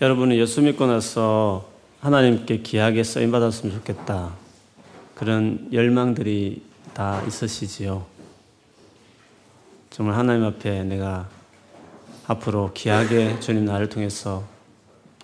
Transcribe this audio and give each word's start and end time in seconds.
여러분은 0.00 0.36
예수 0.36 0.62
믿고 0.62 0.86
나서 0.86 1.68
하나님께 2.00 2.58
귀하게 2.58 3.02
쓰임 3.02 3.32
받았으면 3.32 3.74
좋겠다. 3.74 4.32
그런 5.16 5.68
열망들이 5.72 6.62
다 6.94 7.20
있으시지요. 7.26 8.06
정말 9.90 10.14
하나님 10.14 10.44
앞에 10.44 10.84
내가 10.84 11.28
앞으로 12.28 12.70
귀하게 12.74 13.40
주님 13.40 13.64
나를 13.64 13.88
통해서 13.88 14.44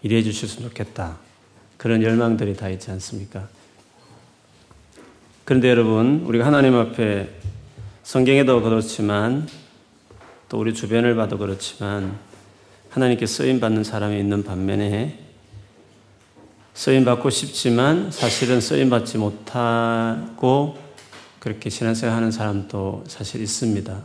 일해 0.03 0.25
주셨으면 0.25 0.71
좋겠다. 0.71 1.19
그런 1.77 2.03
열망들이 2.03 2.57
다 2.57 2.69
있지 2.69 2.91
않습니까? 2.91 3.47
그런데 5.45 5.71
여러분, 5.71 6.25
우리가 6.27 6.47
하나님 6.47 6.75
앞에 6.75 7.29
성경에도 8.03 8.61
그렇지만 8.61 9.47
또 10.49 10.59
우리 10.59 10.75
주변을 10.75 11.15
봐도 11.15 11.39
그렇지만 11.39 12.19
하나님께 12.95 13.27
쓰임 13.27 13.59
받는 13.59 13.83
사람이 13.83 14.17
있는 14.21 14.45
반면에 14.45 15.19
쓰임 16.75 17.05
받고 17.05 17.29
싶지만 17.29 18.13
사실은 18.13 18.61
쓰임 18.61 18.89
받지 18.89 19.19
못하고 19.19 20.79
그렇게 21.41 21.71
신앙생활 21.71 22.17
하는 22.17 22.31
사람도 22.31 23.03
사실 23.09 23.43
있습니다. 23.43 24.01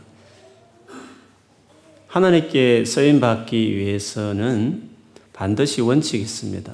하나님께 2.08 2.84
쓰임 2.84 3.20
받기 3.20 3.76
위해서는 3.76 4.90
반드시 5.32 5.80
원칙이 5.80 6.24
있습니다. 6.24 6.72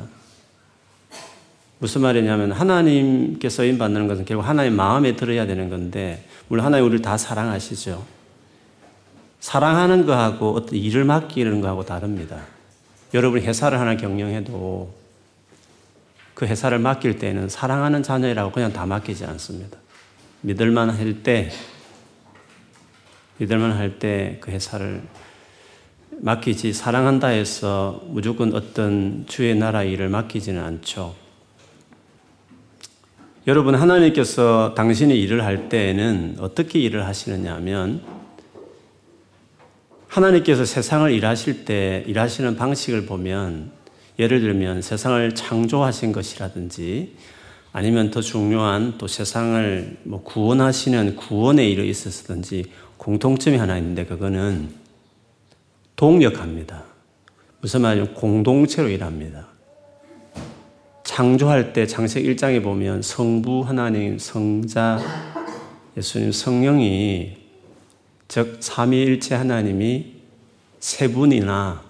무슨 1.80 2.00
말이냐면 2.00 2.52
하나님께 2.52 3.50
쓰임 3.50 3.76
받는 3.76 4.08
것은 4.08 4.24
결국 4.24 4.48
하나님 4.48 4.74
마음에 4.74 5.16
들어야 5.16 5.46
되는 5.46 5.68
건데 5.68 6.26
물론 6.48 6.64
하나님 6.64 6.86
우리를 6.86 7.02
다 7.02 7.18
사랑하시죠. 7.18 8.15
사랑하는 9.40 10.06
거하고 10.06 10.54
어떤 10.54 10.76
일을 10.78 11.04
맡기는 11.04 11.60
거하고 11.60 11.84
다릅니다. 11.84 12.40
여러분이 13.14 13.44
회사를 13.44 13.78
하나 13.78 13.96
경영해도 13.96 14.92
그 16.34 16.46
회사를 16.46 16.78
맡길 16.78 17.18
때는 17.18 17.48
사랑하는 17.48 18.02
자녀라고 18.02 18.52
그냥 18.52 18.72
다 18.72 18.84
맡기지 18.84 19.24
않습니다. 19.24 19.78
믿을만 20.42 20.90
할 20.90 21.22
때, 21.22 21.50
믿을만 23.38 23.72
할 23.72 23.98
때 23.98 24.38
그 24.40 24.50
회사를 24.50 25.02
맡기지 26.18 26.72
사랑한다 26.72 27.28
해서 27.28 28.02
무조건 28.06 28.54
어떤 28.54 29.24
주의 29.26 29.54
나라 29.54 29.82
일을 29.82 30.08
맡기지는 30.08 30.62
않죠. 30.62 31.14
여러분, 33.46 33.74
하나님께서 33.74 34.74
당신이 34.74 35.18
일을 35.20 35.44
할 35.44 35.68
때에는 35.68 36.36
어떻게 36.40 36.80
일을 36.80 37.06
하시느냐 37.06 37.54
하면 37.56 38.02
하나님께서 40.16 40.64
세상을 40.64 41.10
일하실 41.12 41.66
때 41.66 42.02
일하시는 42.06 42.56
방식을 42.56 43.04
보면 43.04 43.70
예를 44.18 44.40
들면 44.40 44.80
세상을 44.80 45.34
창조하신 45.34 46.12
것이라든지 46.12 47.14
아니면 47.70 48.10
더 48.10 48.22
중요한 48.22 48.96
또 48.96 49.08
세상을 49.08 49.98
뭐 50.04 50.22
구원하시는 50.22 51.16
구원의 51.16 51.70
일에 51.70 51.84
있었든지 51.84 52.64
공통점이 52.96 53.58
하나 53.58 53.76
있는데 53.76 54.06
그거는 54.06 54.70
동력합니다. 55.96 56.84
무슨 57.60 57.82
말이냐면 57.82 58.14
공동체로 58.14 58.88
일합니다. 58.88 59.48
창조할 61.04 61.74
때 61.74 61.86
창세기 61.86 62.34
1장에 62.34 62.62
보면 62.62 63.02
성부 63.02 63.64
하나님, 63.66 64.18
성자 64.18 64.98
예수님, 65.94 66.32
성령이 66.32 67.45
즉 68.28 68.58
삼위일체 68.60 69.34
하나님이 69.34 70.14
세 70.80 71.12
분이나 71.12 71.82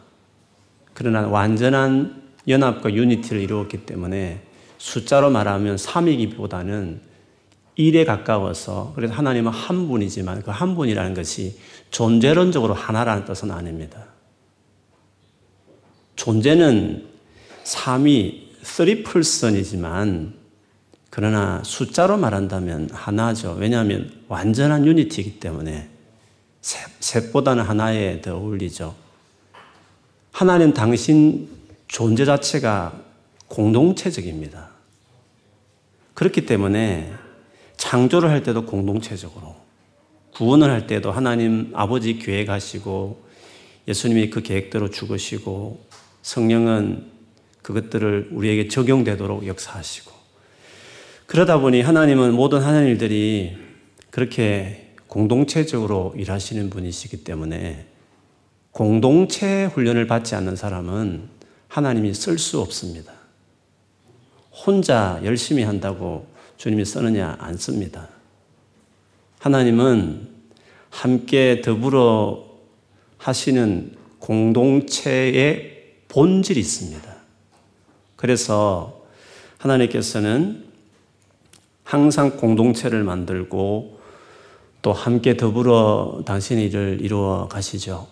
그러나 0.95 1.27
완전한 1.27 2.23
연합과 2.49 2.95
유니티를 2.95 3.41
이루었기 3.41 3.87
때문에 3.87 4.43
숫자로 4.79 5.31
말하면 5.31 5.77
3이기보다는 5.77 7.01
1에 7.79 8.07
가까워서 8.07 8.93
그래서 8.95 9.13
하나님은 9.15 9.53
한 9.53 9.89
분이지만 9.89 10.43
그 10.43 10.51
한 10.51 10.75
분이라는 10.75 11.15
것이 11.15 11.59
존재론적으로 11.91 12.75
하나라는 12.75 13.25
뜻은 13.25 13.51
아닙니다. 13.51 14.07
존재는 16.17 17.07
3이 17.65 18.47
3풀선이지만 18.63 20.33
그러나 21.11 21.63
숫자로 21.65 22.17
말한다면 22.17 22.91
하나죠. 22.93 23.57
왜냐하면 23.59 24.11
완전한 24.29 24.87
유니티이기 24.87 25.41
때문에 25.41 25.89
셋보다는 26.67 27.63
하나에 27.63 28.21
더 28.21 28.37
어울리죠. 28.37 28.95
하나님 30.33 30.75
당신 30.75 31.49
존재 31.87 32.25
자체가 32.25 33.01
공동체적입니다. 33.47 34.71
그렇기 36.15 36.45
때문에 36.47 37.13
창조를 37.77 38.31
할 38.31 38.43
때도 38.43 38.67
공동체적으로, 38.67 39.55
구원을 40.35 40.71
할 40.71 40.87
때도 40.87 41.13
하나님 41.13 41.71
아버지 41.75 42.19
계획하시고 42.19 43.25
예수님이 43.87 44.31
그 44.31 44.43
계획대로 44.43 44.91
죽으시고 44.91 45.87
성령은 46.23 47.07
그것들을 47.63 48.31
우리에게 48.33 48.69
적용되도록 48.69 49.47
역사하시고 49.47 50.11
그러다 51.27 51.59
보니 51.59 51.83
하나님은 51.83 52.35
모든 52.35 52.61
하나님 52.61 52.89
일들이 52.89 53.57
그렇게 54.11 54.86
공동체적으로 55.09 56.15
일하시는 56.17 56.71
분이시기 56.71 57.25
때문에 57.25 57.87
공동체 58.73 59.65
훈련을 59.67 60.07
받지 60.07 60.35
않는 60.35 60.57
사람은 60.57 61.29
하나님이 61.69 62.13
쓸 62.15 62.39
수 62.39 62.61
없습니다. 62.61 63.13
혼자 64.53 65.21
열심히 65.25 65.63
한다고 65.63 66.27
주님이 66.57 66.85
쓰느냐? 66.85 67.37
안 67.39 67.57
씁니다. 67.57 68.09
하나님은 69.39 70.29
함께 70.91 71.61
더불어 71.63 72.45
하시는 73.19 73.95
공동체의 74.19 75.95
본질이 76.09 76.59
있습니다. 76.59 77.17
그래서 78.17 79.05
하나님께서는 79.59 80.65
항상 81.85 82.37
공동체를 82.37 83.05
만들고 83.05 83.96
또 84.87 84.93
함께 84.93 85.37
더불어 85.37 86.23
당신의 86.25 86.67
일을 86.67 86.99
이루어 87.01 87.49
가시죠. 87.49 88.07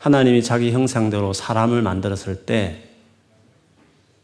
하나님이 0.00 0.42
자기 0.42 0.72
형상대로 0.72 1.32
사람을 1.32 1.82
만들었을 1.82 2.46
때 2.46 2.88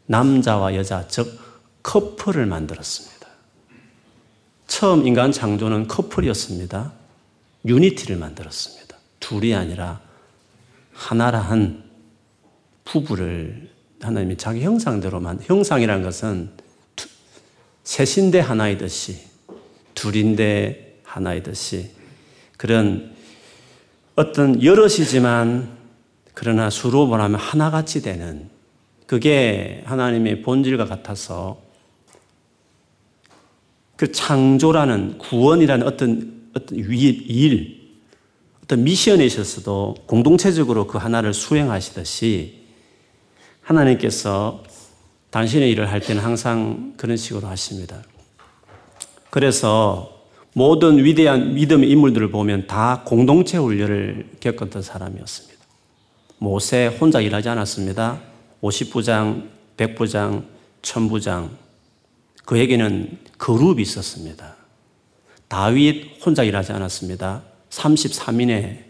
남자와 0.05 0.75
여자, 0.75 1.07
즉 1.07 1.39
커플을 1.81 2.45
만들었습니다. 2.45 3.25
처음 4.67 5.07
인간 5.07 5.31
창조는 5.31 5.87
커플이었습니다. 5.87 6.91
유니티를 7.65 8.17
만들었습니다. 8.17 8.97
둘이 9.21 9.55
아니라 9.55 10.01
하나라 10.91 11.39
한 11.39 11.85
부부를 12.83 13.69
하나님이 14.01 14.35
자기 14.35 14.61
형상대로만 14.63 15.39
형상이란 15.43 16.03
것은 16.03 16.51
셋인데 17.85 18.41
하나이듯이 18.41 19.21
둘인데 19.95 20.90
하나이듯이 21.11 21.91
그런 22.57 23.13
어떤 24.15 24.63
여럿이지만 24.63 25.77
그러나 26.33 26.69
수로 26.69 27.05
말하면 27.07 27.39
하나같이 27.39 28.01
되는 28.01 28.49
그게 29.07 29.83
하나님의 29.85 30.41
본질과 30.41 30.85
같아서 30.85 31.61
그 33.97 34.11
창조라는 34.11 35.17
구원이라는 35.17 35.85
어떤 35.85 36.49
어떤 36.53 36.77
일, 36.77 37.81
어떤 38.63 38.83
미션에 38.83 39.25
있어서도 39.25 39.95
공동체적으로 40.05 40.87
그 40.87 40.97
하나를 40.97 41.33
수행하시듯이 41.33 42.61
하나님께서 43.61 44.63
당신의 45.29 45.71
일을 45.71 45.91
할 45.91 45.99
때는 46.01 46.23
항상 46.23 46.93
그런 46.97 47.15
식으로 47.15 47.47
하십니다. 47.47 48.01
그래서 49.29 50.20
모든 50.53 51.03
위대한 51.03 51.53
믿음의 51.53 51.89
인물들을 51.89 52.29
보면 52.31 52.67
다 52.67 53.03
공동체 53.05 53.57
훈련을 53.57 54.31
겪었던 54.39 54.81
사람이었습니다. 54.81 55.61
모세 56.39 56.87
혼자 56.87 57.21
일하지 57.21 57.49
않았습니다. 57.49 58.21
50부장, 58.61 59.47
100부장, 59.77 60.45
1000부장. 60.81 61.49
그에게는 62.45 63.19
그룹이 63.37 63.81
있었습니다. 63.81 64.55
다윗 65.47 66.25
혼자 66.25 66.43
일하지 66.43 66.71
않았습니다. 66.73 67.43
33인의 67.69 68.83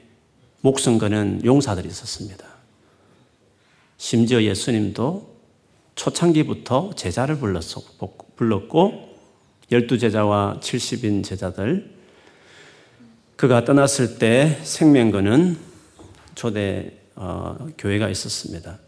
목숨 0.62 0.98
거는 0.98 1.42
용사들이 1.44 1.88
있었습니다. 1.88 2.46
심지어 3.98 4.42
예수님도 4.42 5.30
초창기부터 5.96 6.92
제자를 6.96 7.38
불렀고 8.36 9.11
열두 9.72 9.98
제자와 9.98 10.60
70인 10.62 11.24
제자들 11.24 11.90
그가 13.38 13.64
떠났을 13.64 14.20
때 14.20 14.60
생명거는 14.64 15.58
초대 16.36 16.92
어, 17.16 17.56
교회가 17.78 18.10
있었습니다. 18.10 18.80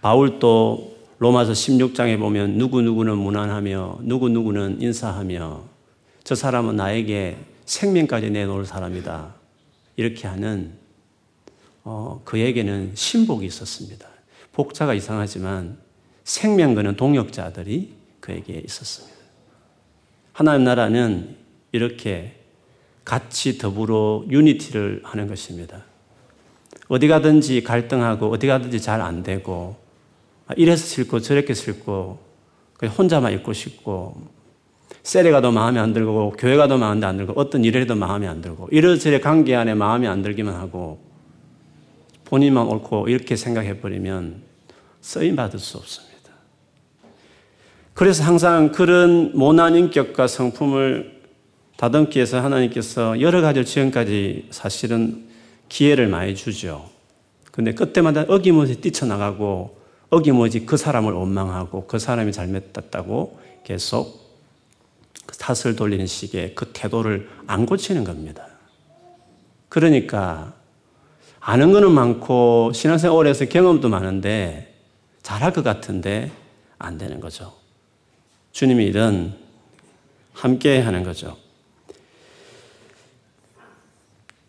바울도 0.00 0.96
로마서 1.18 1.52
16장에 1.52 2.18
보면 2.18 2.52
누구누구는 2.52 3.18
무난하며 3.18 3.98
누구누구는 4.02 4.80
인사하며 4.80 5.64
저 6.24 6.34
사람은 6.34 6.76
나에게 6.76 7.36
생명까지 7.66 8.30
내놓을 8.30 8.64
사람이다. 8.64 9.34
이렇게 9.96 10.26
하는 10.26 10.72
어, 11.84 12.22
그에게는 12.24 12.92
신복이 12.94 13.44
있었습니다. 13.46 14.08
복자가 14.52 14.94
이상하지만 14.94 15.78
생명 16.24 16.74
거는 16.74 16.96
동역자들이 16.96 17.92
그에게 18.20 18.62
있었습니다. 18.64 19.19
하나님 20.40 20.64
나라는 20.64 21.36
이렇게 21.70 22.32
같이 23.04 23.58
더불어 23.58 24.24
유니티를 24.30 25.02
하는 25.04 25.26
것입니다. 25.26 25.84
어디 26.88 27.08
가든지 27.08 27.62
갈등하고 27.62 28.30
어디 28.30 28.46
가든지 28.46 28.80
잘 28.80 29.02
안 29.02 29.22
되고 29.22 29.76
이래서 30.56 30.86
싫고 30.86 31.20
저렇게 31.20 31.52
싫고 31.52 32.18
혼자만 32.96 33.34
있고 33.34 33.52
싶고 33.52 34.16
셀에 35.02 35.30
가도 35.30 35.52
마음에 35.52 35.78
안 35.78 35.92
들고 35.92 36.32
교회 36.38 36.56
가도 36.56 36.78
마음에 36.78 37.04
안 37.04 37.18
들고 37.18 37.34
어떤 37.36 37.62
일을 37.62 37.82
해도 37.82 37.94
마음에 37.94 38.26
안 38.26 38.40
들고 38.40 38.70
이러저러 38.72 39.20
관계 39.20 39.54
안에 39.54 39.74
마음에 39.74 40.06
안 40.06 40.22
들기만 40.22 40.54
하고 40.54 41.02
본인만 42.24 42.66
옳고 42.66 43.10
이렇게 43.10 43.36
생각해 43.36 43.80
버리면 43.80 44.40
쓰임 45.02 45.36
받을 45.36 45.58
수 45.58 45.76
없습니다. 45.76 46.09
그래서 47.94 48.24
항상 48.24 48.72
그런 48.72 49.32
모난 49.36 49.74
인격과 49.76 50.26
성품을 50.26 51.20
다듬기 51.76 52.18
위해서 52.18 52.40
하나님께서 52.40 53.20
여러 53.20 53.40
가지 53.40 53.64
지금까지 53.64 54.48
사실은 54.50 55.28
기회를 55.68 56.08
많이 56.08 56.34
주죠. 56.34 56.88
근데 57.50 57.74
그때마다 57.74 58.24
어김없이 58.28 58.80
뛰쳐나가고 58.80 59.78
어김없이 60.10 60.66
그 60.66 60.76
사람을 60.76 61.12
원망하고 61.12 61.86
그 61.86 61.98
사람이 61.98 62.32
잘못됐다고 62.32 63.38
계속 63.64 64.20
탓을 65.38 65.76
돌리는 65.76 66.06
식의 66.06 66.54
그 66.54 66.70
태도를 66.72 67.28
안 67.46 67.64
고치는 67.64 68.04
겁니다. 68.04 68.46
그러니까 69.68 70.52
아는 71.38 71.72
거는 71.72 71.90
많고 71.92 72.72
신앙생활 72.74 73.16
오래 73.16 73.30
해서 73.30 73.46
경험도 73.46 73.88
많은데 73.88 74.74
잘할 75.22 75.52
것 75.52 75.64
같은데 75.64 76.30
안 76.78 76.98
되는 76.98 77.20
거죠. 77.20 77.59
주님이 78.52 78.86
이런 78.86 79.34
함께 80.32 80.80
하는 80.80 81.04
거죠. 81.04 81.36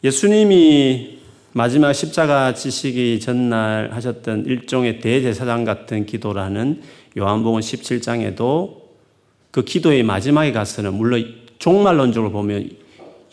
예수님이 0.03 1.19
마지막 1.53 1.93
십자가 1.93 2.53
지시기 2.53 3.19
전날 3.19 3.91
하셨던 3.91 4.45
일종의 4.45 4.99
대제사장 4.99 5.63
같은 5.63 6.05
기도라는 6.05 6.81
요한복음 7.17 7.59
17장에도 7.59 8.81
그 9.51 9.63
기도의 9.63 10.03
마지막에 10.03 10.53
가서는 10.53 10.93
물론 10.93 11.41
종말론적으로 11.59 12.31
보면 12.31 12.69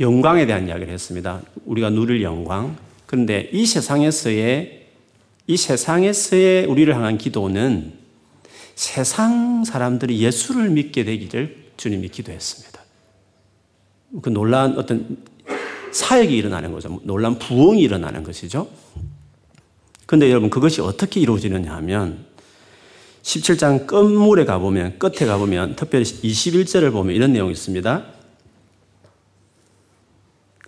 영광에 0.00 0.46
대한 0.46 0.68
이야기를 0.68 0.92
했습니다. 0.92 1.42
우리가 1.64 1.90
누릴 1.90 2.22
영광. 2.22 2.76
그런데 3.06 3.48
이 3.52 3.64
세상에서의 3.64 4.86
이 5.46 5.56
세상에서의 5.56 6.66
우리를 6.66 6.94
향한 6.94 7.16
기도는 7.16 7.94
세상 8.78 9.64
사람들이 9.64 10.20
예수를 10.20 10.70
믿게 10.70 11.02
되기를 11.02 11.72
주님이 11.76 12.10
기도했습니다. 12.10 12.80
그 14.22 14.28
놀란 14.28 14.78
어떤 14.78 15.16
사역이 15.90 16.36
일어나는 16.36 16.70
거죠. 16.70 17.00
놀란 17.02 17.40
부흥이 17.40 17.82
일어나는 17.82 18.22
것이죠. 18.22 18.70
근데 20.06 20.30
여러분 20.30 20.48
그것이 20.48 20.80
어떻게 20.80 21.18
이루어지느냐 21.18 21.74
하면 21.74 22.24
17장 23.22 23.88
끝물에 23.88 24.44
가보면 24.44 25.00
끝에 25.00 25.26
가보면 25.26 25.74
특별히 25.74 26.04
21절을 26.04 26.92
보면 26.92 27.16
이런 27.16 27.32
내용이 27.32 27.50
있습니다. 27.50 28.04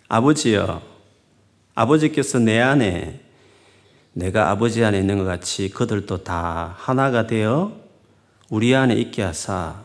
아버지여 0.08 0.82
아버지께서 1.76 2.40
내 2.40 2.58
안에 2.58 3.20
내가 4.14 4.50
아버지 4.50 4.84
안에 4.84 4.98
있는 4.98 5.18
것 5.18 5.24
같이 5.24 5.70
그들도 5.70 6.24
다 6.24 6.74
하나가 6.76 7.28
되어 7.28 7.80
우리 8.50 8.75
안에 8.75 8.94
있게 8.97 9.23
하사 9.23 9.82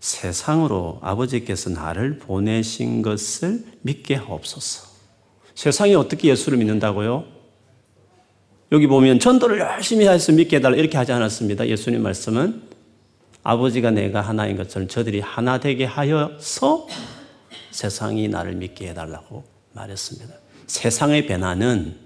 세상으로 0.00 0.98
아버지께서 1.00 1.70
나를 1.70 2.18
보내신 2.18 3.00
것을 3.00 3.64
믿게 3.82 4.16
하옵소서. 4.16 4.88
세상이 5.54 5.94
어떻게 5.94 6.28
예수를 6.28 6.58
믿는다고요? 6.58 7.24
여기 8.72 8.88
보면 8.88 9.20
전도를 9.20 9.60
열심히 9.60 10.08
해서 10.08 10.32
믿게 10.32 10.56
해달라 10.56 10.76
이렇게 10.76 10.98
하지 10.98 11.12
않았습니다. 11.12 11.68
예수님 11.68 12.02
말씀은 12.02 12.62
아버지가 13.44 13.92
내가 13.92 14.20
하나인 14.20 14.56
것처럼 14.56 14.88
저들이 14.88 15.20
하나 15.20 15.60
되게 15.60 15.84
하여서 15.84 16.88
세상이 17.70 18.28
나를 18.28 18.54
믿게 18.54 18.88
해달라고 18.88 19.44
말했습니다. 19.74 20.34
세상의 20.66 21.26
변화는 21.26 21.96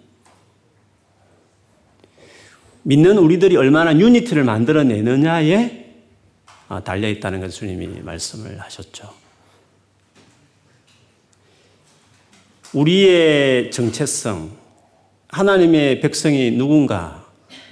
믿는 2.82 3.16
우리들이 3.18 3.56
얼마나 3.56 3.98
유니티를 3.98 4.44
만들어내느냐에 4.44 5.82
아, 5.82 5.85
달려 6.84 7.08
있다는 7.08 7.40
것을 7.40 7.60
주님이 7.60 8.00
말씀을 8.00 8.60
하셨죠. 8.60 9.12
우리의 12.72 13.70
정체성, 13.70 14.50
하나님의 15.28 16.00
백성이 16.00 16.50
누군가, 16.50 17.24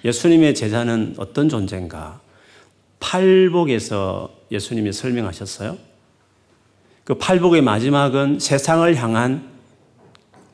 예수님의 0.05 0.55
제자는 0.55 1.14
어떤 1.19 1.49
존재인가, 1.49 2.20
팔복에서 3.00 4.32
예수님이 4.50 4.93
설명하셨어요. 4.93 5.76
그 7.05 7.14
팔복의 7.14 7.62
마지막은 7.62 8.38
세상을 8.38 8.94
향한 8.96 9.50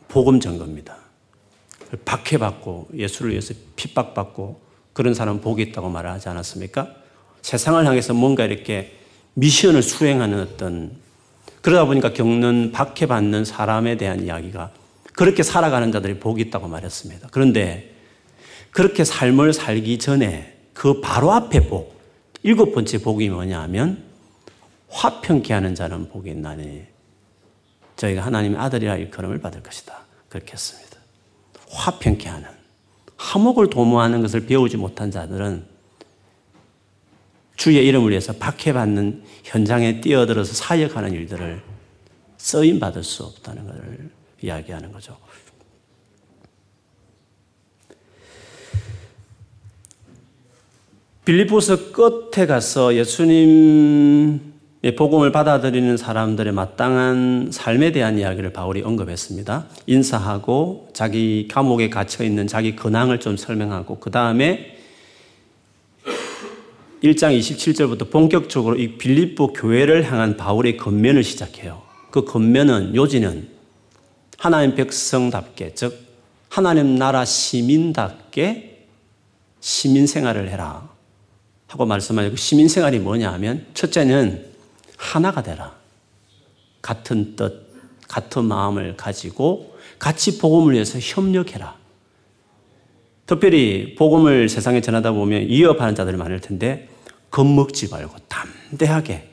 복음 0.08 0.40
전거입니다. 0.40 0.96
박해받고 2.04 2.88
예수를 2.94 3.30
위해서 3.32 3.54
핍박받고 3.76 4.60
그런 4.92 5.14
사람 5.14 5.40
복이 5.40 5.62
있다고 5.62 5.88
말하지 5.88 6.28
않았습니까? 6.28 6.99
세상을 7.42 7.84
향해서 7.84 8.14
뭔가 8.14 8.44
이렇게 8.44 8.96
미션을 9.34 9.82
수행하는 9.82 10.40
어떤 10.40 10.92
그러다 11.62 11.84
보니까 11.84 12.12
겪는 12.12 12.72
박해받는 12.72 13.44
사람에 13.44 13.96
대한 13.96 14.22
이야기가 14.22 14.70
그렇게 15.14 15.42
살아가는 15.42 15.92
자들이 15.92 16.18
복이 16.18 16.40
있다고 16.42 16.68
말했습니다. 16.68 17.28
그런데 17.30 17.94
그렇게 18.70 19.04
삶을 19.04 19.52
살기 19.52 19.98
전에 19.98 20.56
그 20.72 21.00
바로 21.00 21.32
앞에 21.32 21.68
복, 21.68 22.00
일곱 22.42 22.72
번째 22.72 22.98
복이 23.02 23.28
뭐냐 23.28 23.60
하면 23.62 24.02
화평케 24.88 25.52
하는 25.52 25.74
자는 25.74 26.08
복이 26.08 26.30
있나니 26.30 26.84
저희가 27.96 28.24
하나님의 28.24 28.58
아들이라 28.58 28.96
일컬음을 28.96 29.38
받을 29.40 29.62
것이다. 29.62 30.00
그렇게 30.28 30.52
했습니다. 30.52 30.96
화평케 31.68 32.28
하는, 32.28 32.48
화목을 33.16 33.68
도모하는 33.68 34.22
것을 34.22 34.46
배우지 34.46 34.78
못한 34.78 35.10
자들은 35.10 35.64
주의 37.60 37.86
이름을 37.86 38.08
위해서 38.08 38.32
박해받는 38.32 39.22
현장에 39.44 40.00
뛰어들어서 40.00 40.54
사역하는 40.54 41.12
일들을 41.12 41.60
쓰임 42.38 42.80
받을 42.80 43.04
수 43.04 43.22
없다는 43.22 43.66
것을 43.66 44.10
이야기하는 44.40 44.90
거죠. 44.90 45.14
빌리포스 51.26 51.92
끝에 51.92 52.46
가서 52.46 52.94
예수님의 52.94 54.40
복음을 54.96 55.30
받아들이는 55.30 55.98
사람들의 55.98 56.54
마땅한 56.54 57.50
삶에 57.52 57.92
대한 57.92 58.18
이야기를 58.18 58.54
바울이 58.54 58.80
언급했습니다. 58.80 59.66
인사하고 59.86 60.88
자기 60.94 61.46
감옥에 61.46 61.90
갇혀 61.90 62.24
있는 62.24 62.46
자기 62.46 62.74
근황을 62.74 63.20
좀 63.20 63.36
설명하고 63.36 64.00
그 64.00 64.10
다음에 64.10 64.79
1장 67.02 67.38
27절부터 67.38 68.10
본격적으로 68.10 68.76
이 68.76 68.98
빌립보 68.98 69.54
교회를 69.54 70.10
향한 70.10 70.36
바울의 70.36 70.76
건면을 70.76 71.24
시작해요. 71.24 71.82
그 72.10 72.24
건면은 72.24 72.94
요지는 72.94 73.48
하나님 74.38 74.74
백성답게 74.74 75.74
즉 75.74 75.98
하나님 76.50 76.96
나라 76.96 77.24
시민답게 77.24 78.86
시민 79.60 80.06
생활을 80.06 80.50
해라 80.50 80.90
하고 81.68 81.86
말씀하고 81.86 82.30
그 82.30 82.36
시민 82.36 82.68
생활이 82.68 82.98
뭐냐 82.98 83.32
하면 83.32 83.66
첫째는 83.74 84.46
하나가 84.96 85.42
되라. 85.42 85.78
같은 86.82 87.36
뜻, 87.36 87.70
같은 88.08 88.44
마음을 88.44 88.96
가지고 88.96 89.76
같이 89.98 90.38
복음을 90.38 90.74
위해서 90.74 90.98
협력해라. 90.98 91.79
특별히 93.30 93.94
복음을 93.94 94.48
세상에 94.48 94.80
전하다 94.80 95.12
보면 95.12 95.42
위협하는 95.42 95.94
자들이 95.94 96.16
많을 96.16 96.40
텐데 96.40 96.88
겁먹지 97.30 97.88
말고 97.88 98.16
담대하게 98.26 99.28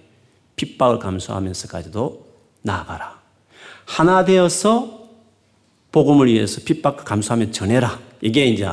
핍박을 0.56 1.00
감수하면서까지도 1.00 2.28
나아가라. 2.62 3.20
하나 3.86 4.24
되어서 4.24 5.10
복음을 5.92 6.28
위해서 6.28 6.62
핍박 6.64 7.06
감수하며 7.06 7.50
전해라. 7.50 8.00
이게 8.22 8.46
이제 8.46 8.70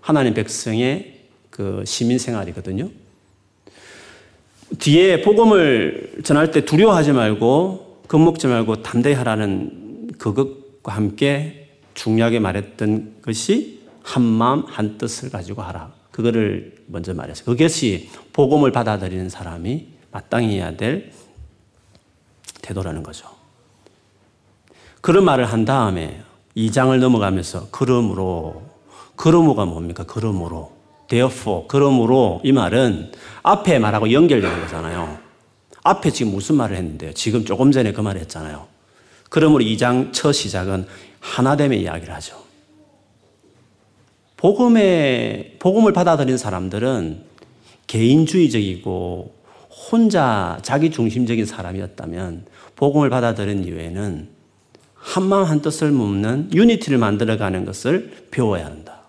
하나님 0.00 0.32
백성의 0.32 1.22
그 1.50 1.82
시민 1.84 2.20
생활이거든요. 2.20 2.90
뒤에 4.78 5.22
복음을 5.22 6.20
전할 6.22 6.52
때 6.52 6.64
두려워하지 6.64 7.10
말고 7.14 8.02
겁먹지 8.06 8.46
말고 8.46 8.84
담대히 8.84 9.16
하라는 9.16 10.12
그것과 10.18 10.92
함께 10.92 11.70
중요하게 11.94 12.38
말했던 12.38 13.16
것이 13.22 13.77
한 14.08 14.22
마음 14.22 14.64
한 14.66 14.96
뜻을 14.96 15.28
가지고 15.28 15.60
하라. 15.60 15.92
그거를 16.10 16.76
먼저 16.86 17.12
말했어요. 17.12 17.44
그것이 17.44 18.08
복음을 18.32 18.72
받아들이는 18.72 19.28
사람이 19.28 19.86
마땅히 20.10 20.56
해야 20.56 20.74
될 20.74 21.12
태도라는 22.62 23.02
거죠. 23.02 23.28
그런 25.02 25.24
말을 25.24 25.44
한 25.44 25.66
다음에 25.66 26.22
2장을 26.56 26.98
넘어가면서 26.98 27.68
그러므로 27.70 28.62
그러므가 29.14 29.66
뭡니까? 29.66 30.04
그러므로 30.06 30.72
therefore 31.08 31.66
그러므로 31.68 32.40
이 32.44 32.52
말은 32.52 33.12
앞에 33.42 33.78
말하고 33.78 34.10
연결되는 34.10 34.60
거잖아요. 34.62 35.18
앞에 35.82 36.10
지금 36.10 36.32
무슨 36.32 36.56
말을 36.56 36.76
했는데요? 36.78 37.12
지금 37.12 37.44
조금 37.44 37.72
전에 37.72 37.92
그 37.92 38.00
말을 38.00 38.22
했잖아요. 38.22 38.68
그러므로 39.28 39.62
2장 39.62 40.14
첫 40.14 40.32
시작은 40.32 40.86
하나됨의 41.20 41.82
이야기를 41.82 42.14
하죠. 42.14 42.47
복음의 44.38 45.56
복음을 45.58 45.92
받아들인 45.92 46.38
사람들은 46.38 47.24
개인주의적이고 47.88 49.34
혼자 49.90 50.58
자기 50.62 50.90
중심적인 50.90 51.44
사람이었다면 51.44 52.46
복음을 52.76 53.10
받아들인 53.10 53.64
이후에는 53.64 54.28
한마음 54.94 55.44
한뜻을 55.44 55.90
묻는 55.90 56.50
유니티를 56.54 56.98
만들어가는 56.98 57.64
것을 57.64 58.28
배워야 58.30 58.66
한다. 58.66 59.02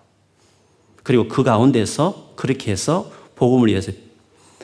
그리고 1.04 1.28
그 1.28 1.44
가운데서 1.44 2.32
그렇게 2.34 2.72
해서 2.72 3.10
복음을 3.36 3.68
위해서 3.68 3.92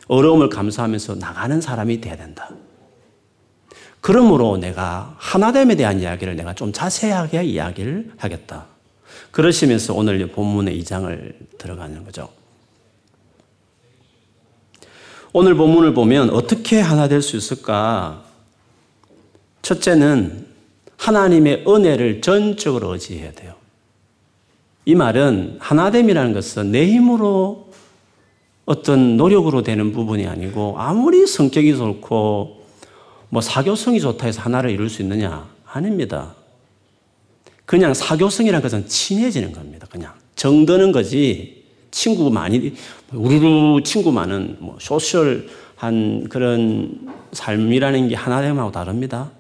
어려움을 0.09 0.49
감수하면서 0.49 1.17
나가는 1.17 1.61
사람이 1.61 2.01
돼야 2.01 2.17
된다. 2.17 2.51
그러므로 4.01 4.57
내가 4.57 5.15
하나됨에 5.19 5.77
대한 5.77 6.01
이야기를 6.01 6.35
내가 6.37 6.55
좀 6.55 6.73
자세하게 6.73 7.45
이야기를 7.45 8.13
하겠다. 8.17 8.76
그러시면서 9.37 9.93
오늘 9.93 10.27
본문의 10.29 10.81
2장을 10.81 11.35
들어가는 11.59 12.05
거죠. 12.05 12.31
오늘 15.35 15.55
본문을 15.55 15.93
보면 15.93 16.31
어떻게 16.31 16.81
하나 16.81 17.07
될 17.07 17.21
수 17.21 17.37
있을까? 17.37 18.25
첫째는 19.61 20.47
하나님의 20.97 21.65
은혜를 21.69 22.23
전적으로 22.23 22.95
의지해야 22.95 23.33
돼요. 23.33 23.53
이 24.87 24.95
말은 24.95 25.59
하나됨이라는 25.61 26.33
것은 26.33 26.73
내 26.73 26.87
힘으로 26.87 27.71
어떤 28.65 29.19
노력으로 29.19 29.63
되는 29.63 29.93
부분이 29.93 30.27
아니고 30.27 30.77
아무리 30.79 31.27
성격이 31.27 31.77
좋고 31.77 32.65
뭐 33.29 33.43
사교성이 33.43 34.01
좋다 34.01 34.29
해서 34.29 34.41
하나를 34.41 34.71
이룰 34.71 34.89
수 34.89 35.03
있느냐? 35.03 35.47
아닙니다. 35.67 36.36
그냥 37.67 37.93
사교성이라는 37.93 38.63
것은 38.63 38.87
친해지는 38.89 39.53
겁니다. 39.53 39.87
그냥 39.91 40.13
정드는 40.37 40.93
거지 40.93 41.65
친구 41.91 42.31
많이 42.31 42.75
우르르 43.13 43.83
친구 43.83 44.13
많은 44.13 44.57
뭐 44.61 44.77
소셜한 44.81 46.29
그런 46.31 47.09
삶이라는 47.33 48.09
게 48.09 48.15
하나됨하고 48.15 48.71
다릅니다. 48.71 49.31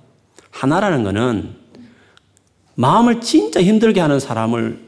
하나라는 0.51 1.05
것은 1.05 1.55
마음을 2.75 3.21
진짜 3.21 3.63
힘들게 3.63 4.01
하는 4.01 4.21
사람을 4.21 4.85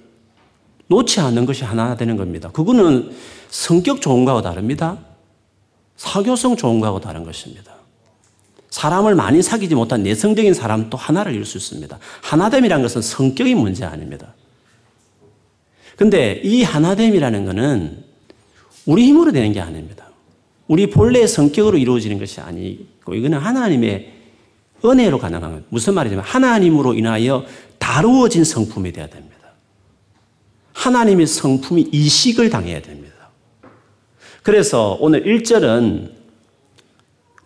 놓지 0.88 1.21
않는 1.21 1.47
것이 1.47 1.64
하나 1.64 1.97
되는 1.97 2.16
겁니다. 2.16 2.50
그거는 2.50 3.12
성격 3.50 4.00
좋은 4.00 4.25
거하고 4.25 4.42
다릅니다. 4.42 4.99
사교성 5.97 6.57
좋은 6.57 6.80
거하고 6.80 7.00
다른 7.00 7.25
것입니다. 7.25 7.78
사람을 8.71 9.15
많이 9.15 9.43
사귀지 9.43 9.75
못한 9.75 10.03
내성적인 10.03 10.55
사람도 10.55 10.97
하나를 10.97 11.33
이룰 11.33 11.45
수 11.45 11.57
있습니다. 11.57 11.99
하나됨이라는 12.23 12.83
것은 12.83 13.03
성격이 13.03 13.55
문제 13.55 13.85
아닙니다. 13.85 14.35
근데 15.97 16.41
이 16.45 16.63
하나됨이라는 16.63 17.45
것은 17.47 18.05
우리 18.87 19.07
힘으로 19.07 19.33
되는 19.33 19.53
게 19.53 19.61
아닙니다. 19.61 20.09
우리 20.67 20.91
본래의 20.91 21.27
성격으로 21.27 21.79
이루어지는 21.79 22.19
것이 22.19 22.41
아니고 22.41 23.15
이거는 23.15 23.39
하나님의 23.39 24.13
은혜로 24.85 25.19
가능한 25.19 25.53
것. 25.53 25.63
무슨 25.71 25.95
말이냐면 25.95 26.25
하나님으로 26.25 26.95
인하여 26.95 27.45
다루어진 27.79 28.45
성품이 28.45 28.93
되어야 28.93 29.09
됩니다. 29.09 29.37
하나님의 30.75 31.27
성품이 31.27 31.89
이식을 31.91 32.51
당해야 32.51 32.81
됩니다. 32.83 33.15
그래서 34.43 34.97
오늘 35.01 35.25
1절은 35.25 36.18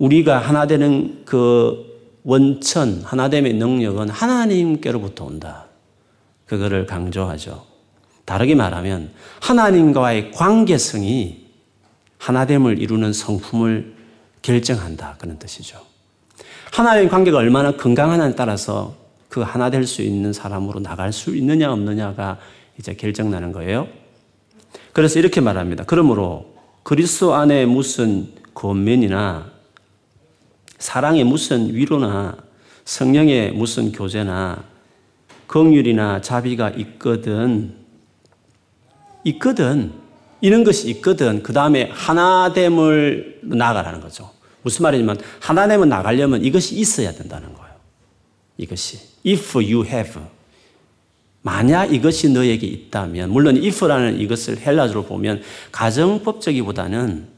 우리가 0.02 0.38
하나 0.38 0.66
되는 0.66 1.22
그 1.24 1.92
원천, 2.24 3.02
하나됨의 3.04 3.54
능력은 3.54 4.08
하나님께로부터 4.08 5.26
온다. 5.26 5.66
그거를 6.46 6.86
강조하죠. 6.86 7.64
다르게 8.24 8.56
말하면 8.56 9.10
하나님과의 9.40 10.32
관계성이 10.32 11.46
하나됨을 12.18 12.80
이루는 12.80 13.12
성품을 13.12 13.94
결정한다. 14.42 15.18
그런 15.20 15.38
뜻이죠. 15.38 15.78
하나님 16.72 17.08
관계가 17.08 17.38
얼마나 17.38 17.76
건강하냐에 17.76 18.34
따라서 18.34 18.96
그 19.28 19.40
하나 19.40 19.70
될 19.70 19.86
수 19.86 20.02
있는 20.02 20.32
사람으로 20.32 20.80
나갈 20.80 21.12
수 21.12 21.36
있느냐 21.36 21.72
없느냐가 21.72 22.38
이제 22.76 22.94
결정나는 22.94 23.52
거예요. 23.52 23.86
그래서 24.92 25.20
이렇게 25.20 25.40
말합니다. 25.40 25.84
그러므로 25.86 26.56
그리스도 26.82 27.34
안에 27.34 27.66
무슨 27.66 28.32
권면이나 28.54 29.51
사랑의 30.82 31.22
무슨 31.22 31.72
위로나 31.72 32.36
성령의 32.84 33.52
무슨 33.52 33.92
교제나 33.92 34.64
긍휼이나 35.46 36.20
자비가 36.20 36.70
있거든. 36.70 37.72
있거든. 39.22 39.92
이런 40.40 40.64
것이 40.64 40.90
있거든. 40.90 41.44
그 41.44 41.52
다음에 41.52 41.88
하나됨을 41.92 43.42
나가라는 43.44 44.00
거죠. 44.00 44.28
무슨 44.62 44.82
말이냐면 44.82 45.20
하나님은 45.38 45.88
나가려면 45.88 46.44
이것이 46.44 46.74
있어야 46.74 47.12
된다는 47.12 47.54
거예요. 47.54 47.74
이것이. 48.56 48.98
If 49.24 49.56
you 49.58 49.86
have. 49.86 50.20
만약 51.42 51.94
이것이 51.94 52.30
너에게 52.30 52.66
있다면 52.66 53.30
물론 53.30 53.56
if라는 53.56 54.18
이것을 54.18 54.58
헬라어로 54.58 55.04
보면 55.04 55.42
가정법적이보다는 55.70 57.31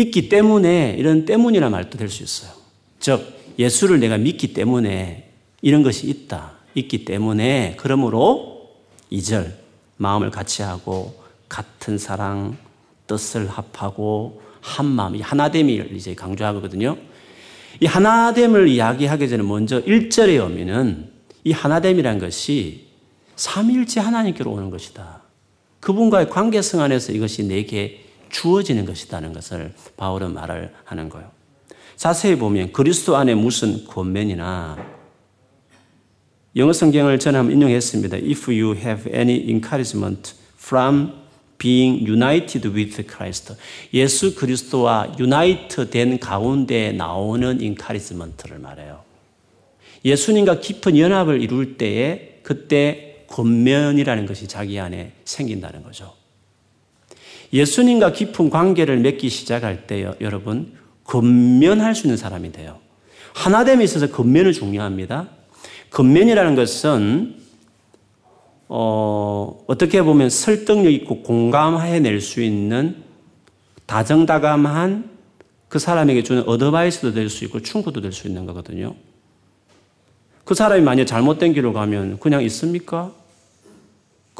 있기 0.00 0.28
때문에 0.28 0.96
이런 0.98 1.24
때문이라 1.24 1.70
말도 1.70 1.98
될 1.98 2.08
수 2.08 2.22
있어요. 2.22 2.52
즉 2.98 3.54
예수를 3.58 4.00
내가 4.00 4.18
믿기 4.18 4.52
때문에 4.52 5.30
이런 5.62 5.82
것이 5.82 6.08
있다. 6.08 6.52
있기 6.74 7.04
때문에 7.04 7.74
그러므로 7.76 8.70
이절 9.10 9.58
마음을 9.96 10.30
같이 10.30 10.62
하고 10.62 11.14
같은 11.48 11.98
사랑 11.98 12.56
뜻을 13.06 13.48
합하고 13.48 14.40
한 14.60 14.86
마음, 14.86 15.16
이 15.16 15.20
하나됨을 15.20 15.94
이제 15.94 16.14
강조하거든요. 16.14 16.96
이 17.80 17.86
하나됨을 17.86 18.68
이야기하기 18.68 19.28
전에 19.28 19.42
먼저 19.42 19.82
1절의 19.82 20.42
의미는 20.42 21.10
이 21.44 21.52
하나됨이란 21.52 22.18
것이 22.18 22.88
삼일째 23.36 24.00
하나님께로 24.00 24.50
오는 24.50 24.70
것이다. 24.70 25.22
그분과의 25.80 26.28
관계성 26.28 26.80
안에서 26.80 27.12
이것이 27.12 27.44
내게 27.44 28.04
주어지는 28.30 28.84
것이다는 28.86 29.32
것을 29.32 29.74
바울은 29.96 30.32
말을 30.32 30.72
하는 30.84 31.08
거예요. 31.08 31.30
자세히 31.96 32.36
보면 32.36 32.72
그리스도 32.72 33.16
안에 33.16 33.34
무슨 33.34 33.84
권면이나 33.84 34.78
영어 36.56 36.72
성경을 36.72 37.18
저는 37.18 37.52
인용했습니다. 37.52 38.16
If 38.16 38.50
you 38.50 38.74
have 38.74 39.12
any 39.12 39.50
encouragement 39.50 40.32
from 40.58 41.12
being 41.60 42.08
united 42.08 42.66
with 42.68 43.06
Christ. 43.06 43.54
예수 43.92 44.34
그리스도와 44.34 45.14
unite 45.18 45.90
된 45.90 46.18
가운데 46.18 46.90
나오는 46.92 47.60
encouragement를 47.60 48.58
말해요. 48.58 49.02
예수님과 50.04 50.60
깊은 50.60 50.98
연합을 50.98 51.42
이룰 51.42 51.76
때에 51.76 52.40
그때 52.42 53.26
권면이라는 53.28 54.26
것이 54.26 54.48
자기 54.48 54.80
안에 54.80 55.12
생긴다는 55.24 55.82
거죠. 55.82 56.19
예수님과 57.52 58.12
깊은 58.12 58.50
관계를 58.50 58.98
맺기 58.98 59.28
시작할 59.28 59.86
때 59.86 60.10
여러분 60.20 60.72
권면할 61.04 61.94
수 61.94 62.06
있는 62.06 62.16
사람이 62.16 62.52
돼요. 62.52 62.78
하나됨에 63.34 63.82
있어서 63.84 64.08
권면은 64.08 64.52
중요합니다. 64.52 65.28
권면이라는 65.90 66.54
것은 66.54 67.36
어, 68.68 69.64
어떻게 69.66 70.02
보면 70.02 70.30
설득력 70.30 70.90
있고 70.92 71.22
공감해낼 71.22 72.20
수 72.20 72.40
있는 72.40 73.02
다정다감한 73.86 75.10
그 75.68 75.80
사람에게 75.80 76.22
주는 76.22 76.42
어드바이스도 76.48 77.12
될 77.12 77.28
수 77.28 77.44
있고 77.44 77.60
충고도 77.60 78.00
될 78.00 78.12
수 78.12 78.28
있는 78.28 78.46
거거든요. 78.46 78.94
그 80.44 80.54
사람이 80.54 80.82
만약 80.82 81.06
잘못된 81.06 81.52
길로 81.52 81.72
가면 81.72 82.18
그냥 82.20 82.42
있습니까? 82.44 83.12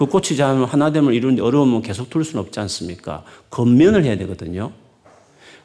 그 0.01 0.07
꽂히지 0.07 0.43
않으면 0.43 0.67
하나됨을 0.67 1.13
이루는데 1.13 1.43
어려우면 1.43 1.83
계속 1.83 2.09
둘 2.09 2.25
수는 2.25 2.43
없지 2.43 2.59
않습니까? 2.61 3.23
건면을 3.51 4.03
해야 4.03 4.17
되거든요. 4.17 4.73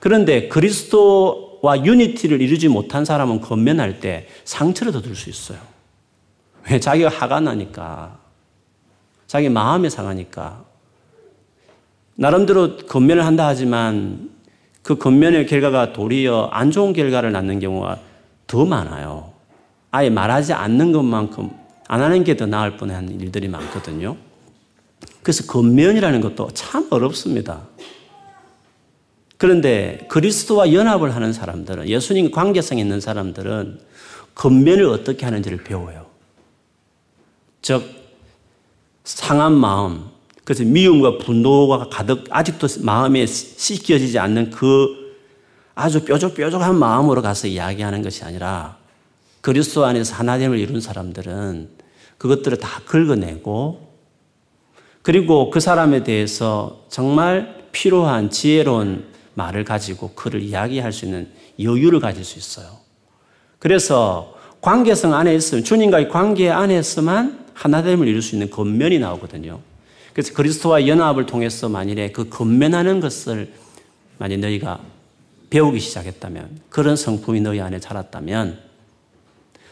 그런데 0.02 0.50
그리스도와 0.50 1.86
유니티를 1.86 2.42
이루지 2.42 2.68
못한 2.68 3.06
사람은 3.06 3.40
건면할 3.40 4.02
때 4.02 4.28
상처를 4.44 4.92
더 4.92 5.02
줄 5.02 5.16
수 5.16 5.30
있어요. 5.30 5.58
왜? 6.70 6.82
자기가 6.82 7.08
화가 7.08 7.40
나니까. 7.40 8.20
자기 9.26 9.48
마음이 9.48 9.90
상하니까. 9.90 10.66
나름대로 12.16 12.76
건면을 12.76 13.26
한다 13.26 13.48
하지만 13.48 14.32
그 14.84 14.98
건면의 14.98 15.48
결과가 15.48 15.94
도리어 15.94 16.50
안 16.52 16.72
좋은 16.72 16.92
결과를 16.92 17.32
낳는 17.32 17.62
경우가 17.62 18.00
더 18.48 18.66
많아요. 18.66 19.32
아예 19.92 20.10
말하지 20.10 20.52
않는 20.52 20.92
것만큼 20.92 21.52
안 21.88 22.02
하는 22.02 22.24
게 22.24 22.36
더 22.36 22.46
나을 22.46 22.78
뻔한 22.78 23.10
일들이 23.20 23.48
많거든요. 23.48 24.18
그래서 25.22 25.46
건면이라는 25.46 26.22
것도 26.22 26.50
참 26.54 26.88
어렵습니다. 26.92 27.68
그런데 29.38 30.06
그리스도와 30.10 30.72
연합을 30.72 31.16
하는 31.16 31.34
사람들은 31.34 31.90
예수님 31.90 32.32
관계성 32.32 32.78
있는 32.80 33.02
사람들은 33.02 33.80
건면을 34.34 34.86
어떻게 34.86 35.26
하는지를 35.26 35.64
배워요. 35.64 36.06
즉 37.62 37.84
상한 39.04 39.54
마음, 39.54 40.06
그래서 40.44 40.64
미움과 40.64 41.18
분노가 41.20 41.90
가득 41.90 42.26
아직도 42.30 42.68
마음에 42.82 43.26
씻겨지지 43.26 44.20
않는 44.20 44.52
그 44.52 45.06
아주 45.74 46.06
뾰족뾰족한 46.06 46.78
마음으로 46.78 47.22
가서 47.22 47.48
이야기하는 47.48 48.02
것이 48.02 48.24
아니라 48.24 48.78
그리스도 49.42 49.86
안에서 49.86 50.16
하나됨을 50.16 50.58
이룬 50.58 50.80
사람들은 50.80 51.70
그것들을 52.26 52.58
다 52.58 52.82
긁어내고 52.86 53.86
그리고 55.04 55.52
그 55.52 55.60
사람에 55.60 56.04
대해서 56.04 56.86
정말 56.90 57.68
필요한 57.72 58.32
지혜로운 58.32 59.06
말을 59.36 59.64
가지고 59.64 60.10
그를 60.16 60.42
이야기할 60.42 60.92
수 60.92 61.06
있는 61.06 61.30
여유를 61.60 62.00
가질 62.00 62.24
수 62.24 62.40
있어요. 62.40 62.78
그래서 63.60 64.34
관계성 64.62 65.14
안에 65.14 65.36
있으면 65.36 65.64
주님과의 65.64 66.10
관계 66.10 66.50
안에서만 66.50 67.46
하나됨을 67.54 68.08
이룰 68.08 68.24
수 68.24 68.34
있는 68.34 68.50
겉면이 68.50 68.98
나오거든요. 68.98 69.60
그래서 70.14 70.34
그리스도와 70.34 70.88
연합을 70.88 71.28
통해서 71.28 71.70
만일에 71.70 72.12
그 72.12 72.30
건면하는 72.30 73.02
것을 73.02 73.54
만약 74.18 74.40
너희가 74.40 74.80
배우기 75.52 75.80
시작했다면 75.80 76.62
그런 76.70 76.96
성품이 76.96 77.42
너희 77.42 77.62
안에 77.62 77.80
자랐다면 77.80 78.60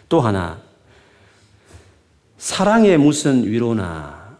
또 0.10 0.22
하나 0.22 0.62
사랑의 2.44 2.98
무슨 2.98 3.46
위로나 3.46 4.36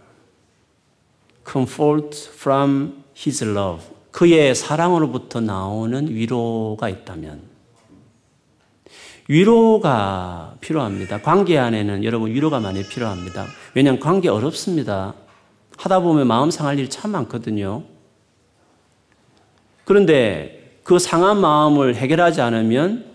comfort 1.50 2.32
from 2.34 3.02
his 3.16 3.46
love 3.46 3.82
그의 4.12 4.54
사랑으로부터 4.56 5.40
나오는 5.40 6.10
위로가 6.10 6.90
있다면 6.90 7.44
위로가 9.30 10.56
필요합니다. 10.60 11.22
관계 11.22 11.58
안에는 11.58 12.04
여러분 12.04 12.30
위로가 12.32 12.60
많이 12.60 12.84
필요합니다. 12.84 13.46
왜냐하면 13.74 14.02
관계 14.02 14.28
어렵습니다. 14.28 15.14
하다 15.78 16.02
보면 16.02 16.28
마음 16.28 16.52
상할 16.52 16.78
일이 16.78 16.90
참 16.90 17.12
많거든요. 17.12 17.84
그런데 19.86 20.78
그 20.84 21.00
상한 21.00 21.40
마음을 21.40 21.96
해결하지 21.96 22.42
않으면 22.42 23.06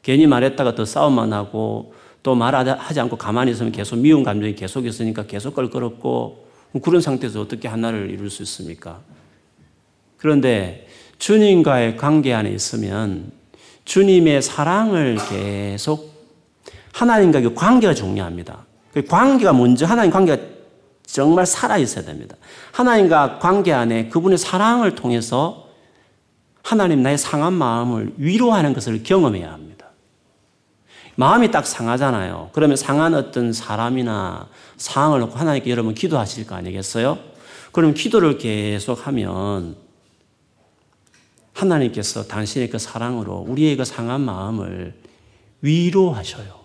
괜히 0.00 0.26
말했다가 0.26 0.76
더 0.76 0.86
싸움만 0.86 1.34
하고 1.34 1.92
또 2.22 2.34
말하지 2.34 3.00
않고 3.00 3.16
가만히 3.16 3.50
있으면 3.52 3.72
계속 3.72 3.96
미운 3.96 4.22
감정이 4.22 4.54
계속 4.54 4.86
있으니까 4.86 5.26
계속 5.26 5.54
껄끄럽고 5.54 6.46
그런 6.82 7.00
상태에서 7.00 7.40
어떻게 7.40 7.68
하나를 7.68 8.10
이룰 8.10 8.30
수 8.30 8.42
있습니까? 8.42 9.00
그런데 10.16 10.88
주님과의 11.18 11.96
관계 11.96 12.32
안에 12.32 12.50
있으면 12.50 13.32
주님의 13.84 14.42
사랑을 14.42 15.18
계속 15.28 16.12
하나님과 16.92 17.40
그 17.40 17.54
관계가 17.54 17.94
중요합니다. 17.94 18.66
그 18.92 19.04
관계가 19.04 19.52
먼저 19.52 19.86
하나님 19.86 20.10
관계가 20.12 20.42
정말 21.04 21.44
살아 21.44 21.76
있어야 21.78 22.04
됩니다. 22.04 22.36
하나님과 22.70 23.38
관계 23.38 23.72
안에 23.72 24.08
그분의 24.08 24.38
사랑을 24.38 24.94
통해서 24.94 25.68
하나님 26.62 27.02
나의 27.02 27.18
상한 27.18 27.52
마음을 27.52 28.14
위로하는 28.16 28.72
것을 28.72 29.02
경험해야 29.02 29.52
합니다. 29.52 29.71
마음이 31.16 31.50
딱 31.50 31.66
상하잖아요. 31.66 32.50
그러면 32.52 32.76
상한 32.76 33.14
어떤 33.14 33.52
사람이나 33.52 34.48
상황을 34.76 35.20
놓고 35.20 35.34
하나님께 35.36 35.70
여러분 35.70 35.94
기도하실 35.94 36.46
거 36.46 36.54
아니겠어요? 36.54 37.18
그럼 37.72 37.94
기도를 37.94 38.38
계속 38.38 39.06
하면 39.06 39.76
하나님께서 41.52 42.26
당신의 42.26 42.70
그 42.70 42.78
사랑으로 42.78 43.44
우리의 43.46 43.76
그 43.76 43.84
상한 43.84 44.22
마음을 44.22 44.94
위로하셔요. 45.60 46.62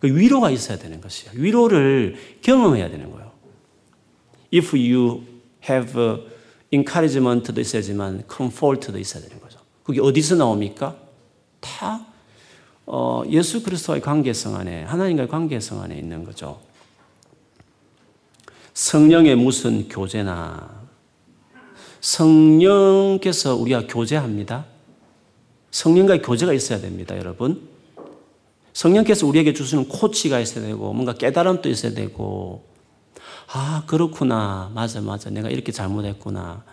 그 0.00 0.06
위로가 0.06 0.50
있어야 0.50 0.78
되는 0.78 1.00
것이에요. 1.00 1.32
위로를 1.34 2.16
경험해야 2.42 2.90
되는 2.90 3.10
거예요. 3.10 3.30
If 4.54 4.76
you 4.76 5.22
have 5.68 6.24
encouragement도 6.70 7.60
있어야지만 7.60 8.24
comfort도 8.32 8.98
있어야 8.98 9.22
되는 9.22 9.40
거죠. 9.40 9.58
그게 9.82 10.00
어디서 10.00 10.36
나옵니까? 10.36 10.96
다 11.60 12.06
어, 12.92 13.22
예수 13.30 13.62
그리스도의 13.62 14.00
관계성 14.00 14.56
안에 14.56 14.82
하나님과의 14.82 15.28
관계성 15.28 15.80
안에 15.80 15.96
있는 15.96 16.24
거죠. 16.24 16.58
성령의 18.74 19.36
무슨 19.36 19.88
교제나 19.88 20.80
성령께서 22.00 23.54
우리가 23.54 23.86
교제합니다. 23.86 24.64
성령과의 25.70 26.22
교제가 26.22 26.52
있어야 26.52 26.80
됩니다, 26.80 27.16
여러분. 27.16 27.68
성령께서 28.72 29.24
우리에게 29.24 29.52
주시는 29.52 29.88
코치가 29.88 30.40
있어야 30.40 30.64
되고, 30.64 30.92
뭔가 30.92 31.12
깨달음도 31.12 31.68
있어야 31.68 31.94
되고, 31.94 32.64
아, 33.52 33.84
그렇구나. 33.86 34.72
맞아, 34.74 35.00
맞아. 35.00 35.30
내가 35.30 35.48
이렇게 35.48 35.70
잘못했구나. 35.70 36.64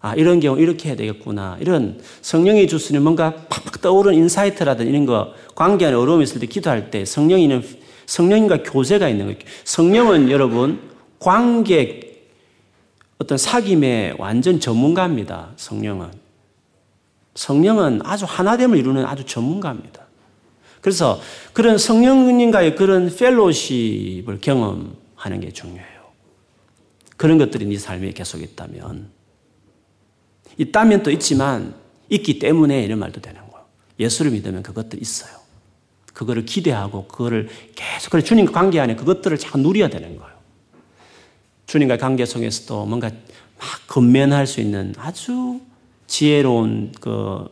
아, 0.00 0.14
이런 0.14 0.40
경우 0.40 0.58
이렇게 0.60 0.88
해야 0.88 0.96
되겠구나. 0.96 1.56
이런 1.60 2.00
성령이 2.22 2.68
주시는 2.68 3.02
뭔가 3.02 3.34
팍팍 3.48 3.80
떠오르는 3.80 4.16
인사이트라든 4.18 4.86
이런 4.86 5.06
거, 5.06 5.34
관계 5.54 5.86
안에 5.86 5.96
어려움이 5.96 6.22
있을 6.24 6.40
때 6.40 6.46
기도할 6.46 6.90
때 6.90 7.04
성령이는, 7.04 7.62
성령과 8.06 8.62
교제가 8.62 9.08
있는 9.08 9.26
거예요. 9.26 9.38
성령은 9.64 10.30
여러분, 10.30 10.80
관계, 11.18 12.08
어떤 13.18 13.36
사귐의 13.36 14.14
완전 14.18 14.60
전문가입니다. 14.60 15.50
성령은. 15.56 16.10
성령은 17.34 18.00
아주 18.04 18.24
하나됨을 18.26 18.78
이루는 18.78 19.04
아주 19.04 19.24
전문가입니다. 19.24 20.06
그래서 20.80 21.20
그런 21.52 21.76
성령님과의 21.76 22.76
그런 22.76 23.14
펠로십을 23.14 24.40
경험하는 24.40 25.40
게 25.40 25.50
중요해요. 25.50 25.98
그런 27.16 27.38
것들이 27.38 27.66
네 27.66 27.76
삶에 27.78 28.12
계속 28.12 28.42
있다면 28.42 29.17
있다면 30.58 31.02
또 31.02 31.10
있지만 31.10 31.74
있기 32.10 32.38
때문에 32.38 32.82
이런 32.82 32.98
말도 32.98 33.20
되는 33.20 33.40
거예요. 33.40 33.64
예수를 33.98 34.32
믿으면 34.32 34.62
그것들 34.62 35.00
있어요. 35.00 35.38
그거를 36.12 36.44
기대하고 36.44 37.06
그거를 37.06 37.48
계속 37.74 38.10
그래 38.10 38.22
주님과 38.22 38.52
관계 38.52 38.80
안에 38.80 38.96
그것들을 38.96 39.38
잘 39.38 39.60
누려야 39.60 39.88
되는 39.88 40.16
거예요. 40.16 40.36
주님과의 41.66 41.98
관계 41.98 42.26
속에서도 42.26 42.86
뭔가 42.86 43.10
막 43.58 43.66
건면할 43.86 44.46
수 44.46 44.60
있는 44.60 44.94
아주 44.98 45.60
지혜로운 46.06 46.92
그 47.00 47.46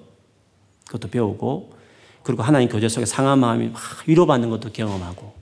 것도 0.88 1.08
배우고 1.08 1.74
그리고 2.22 2.42
하나님 2.42 2.68
교제 2.68 2.88
속에 2.88 3.06
상한 3.06 3.38
마음이 3.38 3.68
막 3.68 3.80
위로받는 4.06 4.50
것도 4.50 4.72
경험하고 4.72 5.34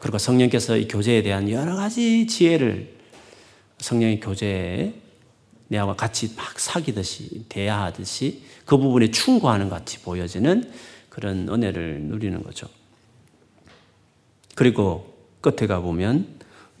그리고 0.00 0.18
성령께서 0.18 0.76
이 0.76 0.88
교제에 0.88 1.22
대한 1.22 1.48
여러 1.50 1.76
가지 1.76 2.26
지혜를 2.26 2.94
성령의 3.78 4.20
교제에 4.20 5.03
내와 5.68 5.94
같이 5.96 6.34
막 6.36 6.58
사귀듯이 6.58 7.46
대화하듯이 7.48 8.42
그 8.64 8.76
부분에 8.76 9.10
충고하는 9.10 9.68
것 9.68 9.76
같이 9.76 10.00
보여지는 10.00 10.70
그런 11.08 11.48
은혜를 11.48 12.02
누리는 12.02 12.42
거죠. 12.42 12.68
그리고 14.54 15.14
끝에 15.40 15.66
가 15.66 15.80
보면 15.80 16.26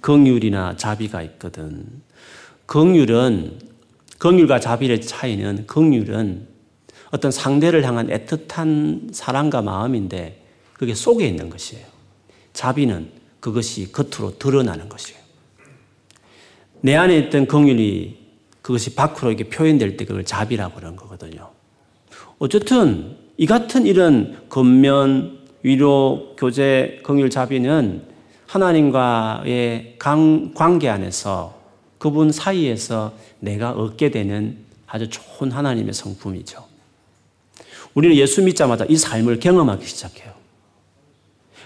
긍휼이나 0.00 0.76
자비가 0.76 1.22
있거든. 1.22 1.86
긍휼은 2.66 3.58
긍휼과 4.18 4.60
자비의 4.60 5.00
차이는 5.02 5.66
긍휼은 5.66 6.48
어떤 7.10 7.30
상대를 7.30 7.84
향한 7.84 8.08
애틋한 8.08 9.14
사랑과 9.14 9.62
마음인데 9.62 10.44
그게 10.72 10.94
속에 10.94 11.26
있는 11.26 11.48
것이에요. 11.48 11.86
자비는 12.52 13.10
그것이 13.40 13.92
겉으로 13.92 14.38
드러나는 14.38 14.88
것이에요. 14.88 15.20
내 16.80 16.94
안에 16.96 17.18
있던 17.18 17.46
긍휼이 17.46 18.23
그것이 18.64 18.94
밖으로 18.94 19.30
이렇게 19.30 19.44
표현될 19.50 19.98
때 19.98 20.06
그걸 20.06 20.24
자비라고 20.24 20.76
그런 20.76 20.96
거거든요. 20.96 21.50
어쨌든 22.38 23.14
이 23.36 23.44
같은 23.44 23.84
이런 23.84 24.38
겉면, 24.48 25.40
위로, 25.62 26.34
교제, 26.38 26.98
긍휼, 27.04 27.28
자비는 27.28 28.04
하나님과의 28.46 29.98
관계 29.98 30.88
안에서 30.88 31.60
그분 31.98 32.32
사이에서 32.32 33.12
내가 33.38 33.72
얻게 33.72 34.10
되는 34.10 34.56
아주 34.86 35.10
좋은 35.10 35.52
하나님의 35.52 35.92
성품이죠. 35.92 36.64
우리는 37.92 38.16
예수 38.16 38.42
믿자마자 38.42 38.86
이 38.88 38.96
삶을 38.96 39.40
경험하기 39.40 39.84
시작해요. 39.84 40.32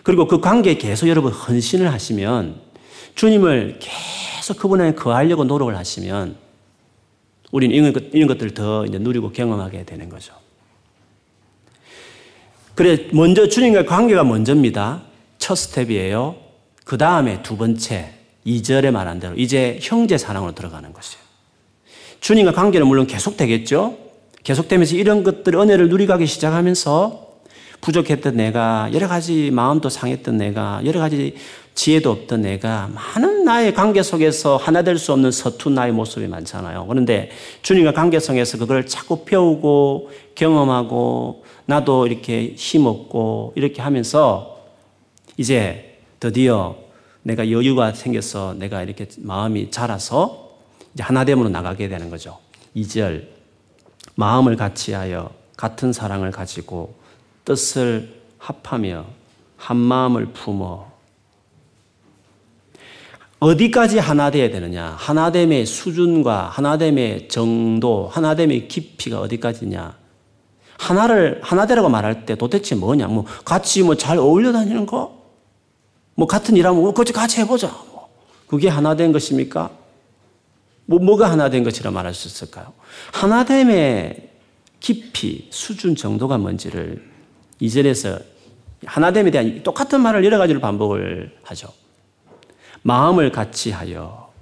그리고 0.03 0.27
그 0.27 0.41
관계에 0.41 0.75
계속 0.75 1.07
여러분 1.07 1.31
헌신을 1.31 1.93
하시면 1.93 2.57
주님을 3.15 3.79
계속 3.79 4.57
그분 4.57 4.81
안에 4.81 4.95
거하려고 4.95 5.45
노력을 5.45 5.77
하시면 5.77 6.48
우리는 7.51 7.75
이런, 7.75 7.93
것, 7.93 8.05
이런 8.13 8.29
것들을 8.29 8.55
더 8.55 8.87
이제 8.87 8.99
누리고 8.99 9.33
경험하게 9.33 9.85
되는 9.85 10.09
거죠. 10.09 10.35
그래, 12.75 13.09
먼저 13.13 13.49
주님과 13.49 13.87
관계가 13.87 14.25
먼저입니다. 14.25 15.03
첫 15.39 15.55
스텝이에요. 15.57 16.37
그 16.85 16.97
다음에 16.97 17.43
두 17.43 17.57
번째, 17.57 18.15
2절에 18.47 18.91
말한 18.91 19.21
대로 19.21 19.35
이제 19.37 19.79
형제 19.83 20.17
사랑으로 20.17 20.55
들어가는 20.55 20.93
것이에요. 20.93 21.23
주님과 22.21 22.53
관계는 22.53 22.87
물론 22.87 23.07
계속되겠죠? 23.07 23.99
계속되면서 24.43 24.97
이런 24.97 25.23
것들 25.23 25.55
은혜를 25.55 25.89
누리가기 25.89 26.27
시작하면서 26.27 27.28
부족했던 27.81 28.37
내가 28.37 28.91
여러 28.93 29.09
가지 29.09 29.51
마음도 29.51 29.89
상했던 29.89 30.37
내가 30.37 30.81
여러 30.85 31.01
가지 31.01 31.37
지혜도 31.75 32.11
없던 32.11 32.43
내가 32.43 32.89
많은 32.89 33.45
나의 33.45 33.73
관계 33.73 34.03
속에서 34.03 34.57
하나 34.57 34.83
될 34.83 34.99
수 34.99 35.13
없는 35.13 35.31
서툰 35.31 35.75
나의 35.75 35.93
모습이 35.93 36.27
많잖아요. 36.27 36.87
그런데 36.89 37.31
주님과 37.63 37.93
관계성에서 37.93 38.59
그걸 38.59 38.87
자꾸 38.87 39.25
배우고 39.25 40.11
경험하고 40.35 41.45
나도 41.67 42.09
이렇게 42.09 42.55
힘없고 42.57 43.53
이렇게 43.55 43.81
하면서 43.81 44.59
이제 45.37 45.99
드디어 46.19 46.77
내가 47.23 47.51
여유가 47.51 47.93
생겨서 47.93 48.55
내가 48.59 48.83
이렇게 48.83 49.07
마음이 49.19 49.71
자라서 49.71 50.49
이제 50.95 51.05
하나됨으로 51.05 51.49
나가게 51.49 51.89
되는 51.89 52.11
거죠. 52.11 52.39
2절. 52.75 53.27
마음을 54.17 54.57
같이 54.57 54.95
하여 54.95 55.31
같은 55.57 55.93
사랑을 55.93 56.33
가지고 56.33 56.97
뜻을 57.49 58.15
합하며 58.37 59.07
한 59.57 59.77
마음을 59.79 60.27
품어 60.35 60.87
어디까지 63.41 63.99
하나 63.99 64.31
되어야 64.31 64.51
되느냐? 64.51 64.95
하나됨의 64.99 65.65
수준과 65.65 66.49
하나됨의 66.49 67.29
정도, 67.29 68.09
하나됨의 68.13 68.69
깊이가 68.69 69.21
어디까지냐? 69.21 69.97
하나를 70.77 71.41
하나되라고 71.43 71.89
말할 71.89 72.27
때 72.27 72.35
도대체 72.35 72.75
뭐냐? 72.75 73.07
뭐 73.07 73.25
같이 73.45 73.83
뭐 73.83 73.95
잘 73.95 74.19
어울려 74.19 74.53
다니는 74.53 74.85
거? 74.85 75.17
뭐 76.17 76.27
같은 76.27 76.55
일하면 76.55 76.83
뭐 76.83 76.93
같이 76.93 77.41
해보자. 77.41 77.69
뭐. 77.93 78.11
그게 78.47 78.69
하나 78.69 78.95
된 78.95 79.13
것입니까? 79.13 79.71
뭐 80.85 80.99
뭐가 80.99 81.31
하나 81.31 81.49
된 81.49 81.65
것이라 81.65 81.93
말할 81.93 82.13
수 82.13 82.29
있을까요? 82.29 82.75
하나됨의 83.13 84.29
깊이, 84.81 85.49
수준 85.51 85.97
정도가 85.97 86.39
뭔지를 86.39 87.08
이절에서 87.61 88.19
하나됨에 88.85 89.31
대한 89.31 89.63
똑같은 89.63 90.01
말을 90.01 90.25
여러 90.25 90.39
가지로 90.39 90.61
반복을 90.61 91.37
하죠. 91.45 91.73
마음을 92.83 93.33
같이 93.33 93.71
하여. 93.71 94.33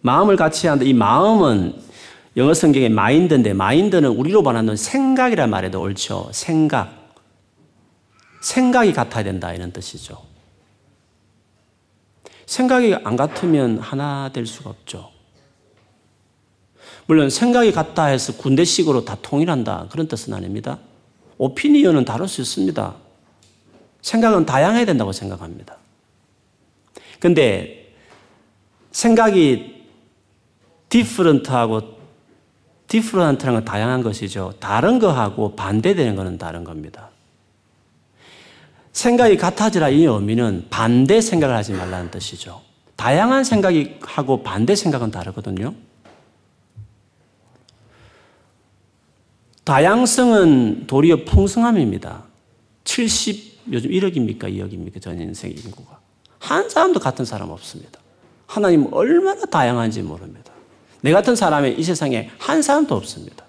마음을 0.00 0.36
같이 0.36 0.66
하는데 0.66 0.88
이 0.88 0.92
마음은 0.92 1.74
영어 2.36 2.54
성경에 2.54 2.88
마인드인데 2.88 3.52
마인드는 3.54 4.10
우리로 4.10 4.42
말하는 4.42 4.76
생각이라 4.76 5.46
말해도 5.46 5.80
옳죠. 5.80 6.30
생각. 6.32 7.14
생각이 8.40 8.92
같아야 8.92 9.24
된다 9.24 9.52
이런 9.52 9.72
뜻이죠. 9.72 10.22
생각이 12.46 12.94
안 13.04 13.16
같으면 13.16 13.78
하나 13.78 14.30
될 14.32 14.46
수가 14.46 14.70
없죠. 14.70 15.10
물론 17.06 17.30
생각이 17.30 17.72
같다 17.72 18.04
해서 18.04 18.34
군대식으로 18.36 19.04
다 19.04 19.16
통일한다 19.20 19.88
그런 19.90 20.08
뜻은 20.08 20.32
아닙니다. 20.32 20.78
오피니언은 21.38 22.04
다를 22.04 22.28
수 22.28 22.40
있습니다. 22.40 22.94
생각은 24.02 24.46
다양해야 24.46 24.84
된다고 24.84 25.12
생각합니다. 25.12 25.76
근데 27.20 27.92
생각이 28.90 29.86
디프런트하고 30.88 31.98
디프런트라는 32.88 33.60
건 33.60 33.64
다양한 33.64 34.02
것이죠. 34.02 34.54
다른 34.60 34.98
거하고 34.98 35.54
반대되는 35.54 36.16
것은 36.16 36.38
다른 36.38 36.64
겁니다. 36.64 37.10
생각이 38.92 39.36
같아지라 39.36 39.90
이 39.90 40.04
의미는 40.04 40.66
반대 40.70 41.20
생각을 41.20 41.54
하지 41.54 41.72
말라는 41.72 42.10
뜻이죠. 42.10 42.62
다양한 42.96 43.44
생각이 43.44 43.98
하고 44.00 44.42
반대 44.42 44.74
생각은 44.74 45.10
다르거든요. 45.10 45.74
다양성은 49.68 50.86
도리어 50.86 51.26
풍성함입니다. 51.26 52.24
70, 52.84 53.64
요즘 53.70 53.90
1억입니까? 53.90 54.44
2억입니까? 54.44 54.98
전 54.98 55.20
인생 55.20 55.50
인구가. 55.50 55.98
한 56.38 56.70
사람도 56.70 57.00
같은 57.00 57.26
사람 57.26 57.50
없습니다. 57.50 58.00
하나님 58.46 58.90
얼마나 58.94 59.44
다양한지 59.44 60.00
모릅니다. 60.00 60.52
내 61.02 61.12
같은 61.12 61.36
사람이 61.36 61.72
이 61.72 61.82
세상에 61.82 62.30
한 62.38 62.62
사람도 62.62 62.94
없습니다. 62.94 63.44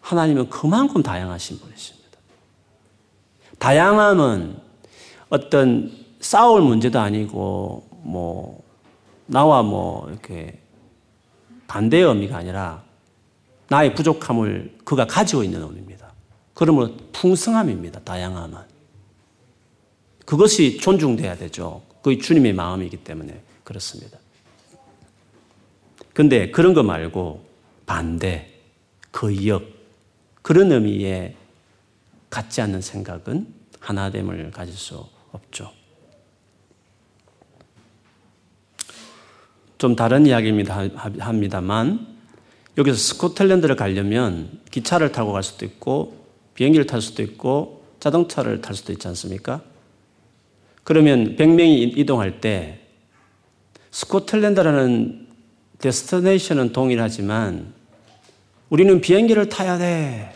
하나님은 0.00 0.48
그만큼 0.48 1.02
다양하신 1.02 1.58
분이십니다. 1.58 2.18
다양함은 3.58 4.56
어떤 5.28 5.92
싸울 6.20 6.62
문제도 6.62 6.98
아니고, 6.98 7.86
뭐, 8.04 8.62
나와 9.26 9.62
뭐, 9.62 10.08
이렇게 10.08 10.58
반대의 11.66 12.04
의미가 12.04 12.38
아니라 12.38 12.85
나의 13.68 13.94
부족함을 13.94 14.78
그가 14.84 15.06
가지고 15.06 15.42
있는 15.42 15.62
의미입니다. 15.62 16.12
그러므로 16.54 16.96
풍성함입니다. 17.12 18.00
다양함은. 18.00 18.58
그것이 20.24 20.78
존중돼야 20.78 21.36
되죠. 21.36 21.82
그게 22.02 22.18
주님의 22.18 22.52
마음이기 22.52 22.98
때문에 22.98 23.42
그렇습니다. 23.64 24.18
근데 26.12 26.50
그런 26.50 26.72
거 26.72 26.82
말고 26.82 27.44
반대, 27.84 28.52
거역, 29.12 29.64
그런 30.42 30.72
의미에 30.72 31.36
갖지 32.30 32.60
않는 32.60 32.80
생각은 32.80 33.52
하나됨을 33.80 34.50
가질 34.50 34.74
수 34.74 35.06
없죠. 35.32 35.72
좀 39.78 39.94
다른 39.94 40.26
이야기입니다. 40.26 40.88
합니다만, 41.18 42.15
여기서 42.78 42.96
스코틀랜드를 42.96 43.76
가려면 43.76 44.60
기차를 44.70 45.12
타고 45.12 45.32
갈 45.32 45.42
수도 45.42 45.64
있고 45.64 46.26
비행기를 46.54 46.86
탈 46.86 47.00
수도 47.00 47.22
있고 47.22 47.84
자동차를 48.00 48.60
탈 48.60 48.74
수도 48.74 48.92
있지 48.92 49.08
않습니까? 49.08 49.62
그러면 50.84 51.36
100명이 51.36 51.96
이동할 51.98 52.40
때 52.40 52.80
스코틀랜드라는 53.90 55.26
데스티네이션은 55.78 56.72
동일하지만 56.72 57.72
우리는 58.68 59.00
비행기를 59.00 59.48
타야 59.48 59.78
돼. 59.78 60.32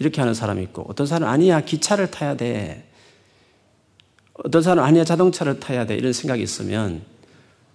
이렇게 0.00 0.20
하는 0.20 0.34
사람이 0.34 0.62
있고 0.64 0.84
어떤 0.88 1.06
사람은 1.06 1.32
아니야 1.32 1.60
기차를 1.60 2.10
타야 2.10 2.36
돼. 2.36 2.88
어떤 4.34 4.62
사람은 4.62 4.82
아니야 4.82 5.04
자동차를 5.04 5.60
타야 5.60 5.86
돼. 5.86 5.96
이런 5.96 6.12
생각이 6.12 6.42
있으면 6.42 7.02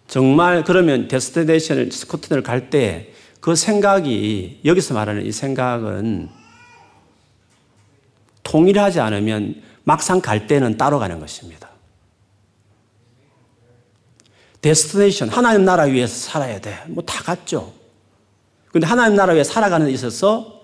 정말 0.08 0.64
그러면 0.64 1.08
데스티네이션을 1.08 1.92
스코틀랜드를 1.92 2.44
갈 2.44 2.70
때 2.70 3.14
그 3.44 3.58
생각이 3.58 4.62
여기서 4.64 4.94
말하는 4.94 5.26
이 5.26 5.32
생각은 5.34 6.30
통일하지 8.42 9.02
않으면 9.02 9.62
막상 9.84 10.22
갈 10.22 10.48
때는 10.48 10.78
따로 10.78 10.98
가는 10.98 11.20
것입니다. 11.20 11.70
데스티네이션 14.62 15.28
하나님 15.28 15.66
나라 15.66 15.84
위해서 15.84 16.16
살아야 16.16 16.62
돼. 16.62 16.86
뭐다 16.88 17.22
같죠. 17.22 17.74
근데 18.72 18.88
하나님 18.88 19.18
나라 19.18 19.34
위해 19.34 19.44
살아가는 19.44 19.88
데 19.88 19.92
있어서 19.92 20.62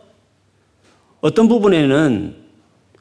어떤 1.20 1.50
부분에는 1.50 2.46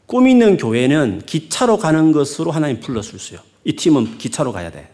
꿈 0.06 0.26
있는 0.26 0.56
교회는 0.56 1.22
기차로 1.24 1.78
가는 1.78 2.10
것으로 2.10 2.50
하나님 2.50 2.80
수요. 3.20 3.38
이 3.62 3.76
팀은 3.76 4.18
기차로 4.18 4.50
가야 4.50 4.72
돼. 4.72 4.92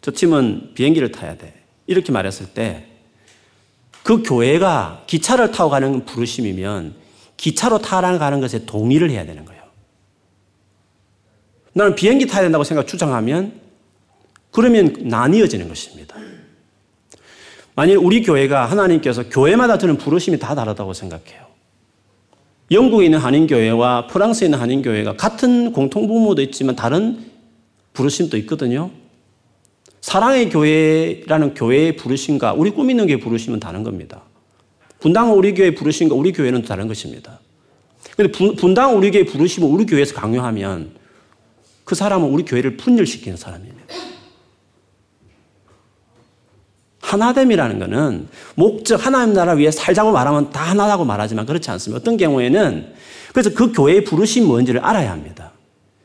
저 0.00 0.10
팀은 0.10 0.72
비행기를 0.72 1.12
타야 1.12 1.36
돼. 1.36 1.62
이렇게 1.86 2.12
말했을 2.12 2.46
때 2.54 2.93
그 4.04 4.22
교회가 4.22 5.04
기차를 5.06 5.50
타고 5.50 5.70
가는 5.70 6.04
부르심이면 6.04 6.94
기차로 7.38 7.78
타러 7.78 8.16
가는 8.18 8.38
것에 8.38 8.66
동의를 8.66 9.10
해야 9.10 9.24
되는 9.24 9.46
거예요. 9.46 9.62
나는 11.72 11.94
비행기 11.94 12.26
타야 12.26 12.42
된다고 12.42 12.64
생각 12.64 12.86
주장하면 12.86 13.60
그러면 14.52 14.94
나뉘어지는 15.00 15.68
것입니다. 15.68 16.16
만일 17.74 17.96
우리 17.96 18.22
교회가 18.22 18.66
하나님께서 18.66 19.30
교회마다 19.30 19.78
드는 19.78 19.96
부르심이 19.96 20.38
다 20.38 20.54
다르다고 20.54 20.92
생각해요. 20.92 21.42
영국에 22.70 23.06
있는 23.06 23.18
한인교회와 23.18 24.08
프랑스에 24.08 24.48
있는 24.48 24.58
한인교회가 24.60 25.16
같은 25.16 25.72
공통부모도 25.72 26.42
있지만 26.42 26.76
다른 26.76 27.24
부르심도 27.94 28.36
있거든요. 28.38 28.90
사랑의 30.04 30.50
교회라는 30.50 31.54
교회의 31.54 31.96
부르심과 31.96 32.52
우리 32.52 32.70
꿈 32.70 32.90
있는 32.90 33.06
교회 33.06 33.18
부르심은 33.18 33.58
다른 33.58 33.82
겁니다. 33.82 34.20
분당 35.00 35.32
우리 35.32 35.54
교회 35.54 35.74
부르심과 35.74 36.14
우리 36.14 36.30
교회는 36.30 36.60
다른 36.60 36.88
것입니다. 36.88 37.40
근데 38.14 38.30
분당 38.30 38.98
우리 38.98 39.10
교회 39.10 39.24
부르심을 39.24 39.66
우리 39.66 39.86
교회에서 39.86 40.14
강요하면 40.14 40.90
그 41.84 41.94
사람은 41.94 42.28
우리 42.28 42.44
교회를 42.44 42.76
분열시키는 42.76 43.38
사람입니다. 43.38 43.94
하나됨이라는 47.00 47.78
것은 47.78 48.28
목적 48.56 49.06
하나님 49.06 49.32
나라 49.32 49.54
위에 49.54 49.70
살자고 49.70 50.12
말하면 50.12 50.50
다 50.50 50.64
하나라고 50.64 51.06
말하지만 51.06 51.46
그렇지 51.46 51.70
않습니다. 51.70 51.98
어떤 51.98 52.18
경우에는 52.18 52.92
그래서 53.32 53.54
그 53.54 53.72
교회의 53.72 54.04
부르심이 54.04 54.46
뭔지를 54.46 54.84
알아야 54.84 55.10
합니다. 55.12 55.52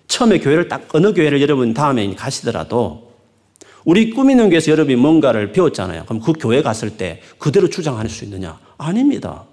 처음에 0.08 0.40
교회를 0.40 0.70
딱 0.70 0.88
어느 0.94 1.14
교회를 1.14 1.42
여러분 1.42 1.74
다음에 1.74 2.16
가시더라도 2.16 3.09
우리 3.90 4.12
꾸미는 4.12 4.50
교회에서 4.50 4.70
여러분이 4.70 4.98
뭔가를 4.98 5.52
배웠잖아요. 5.52 6.06
그럼 6.06 6.22
그 6.22 6.34
교회 6.34 6.62
갔을 6.62 6.92
때 6.92 7.24
그대로 7.40 7.68
주장할 7.68 8.08
수 8.08 8.24
있느냐? 8.24 8.60
아닙니다. 8.78 9.46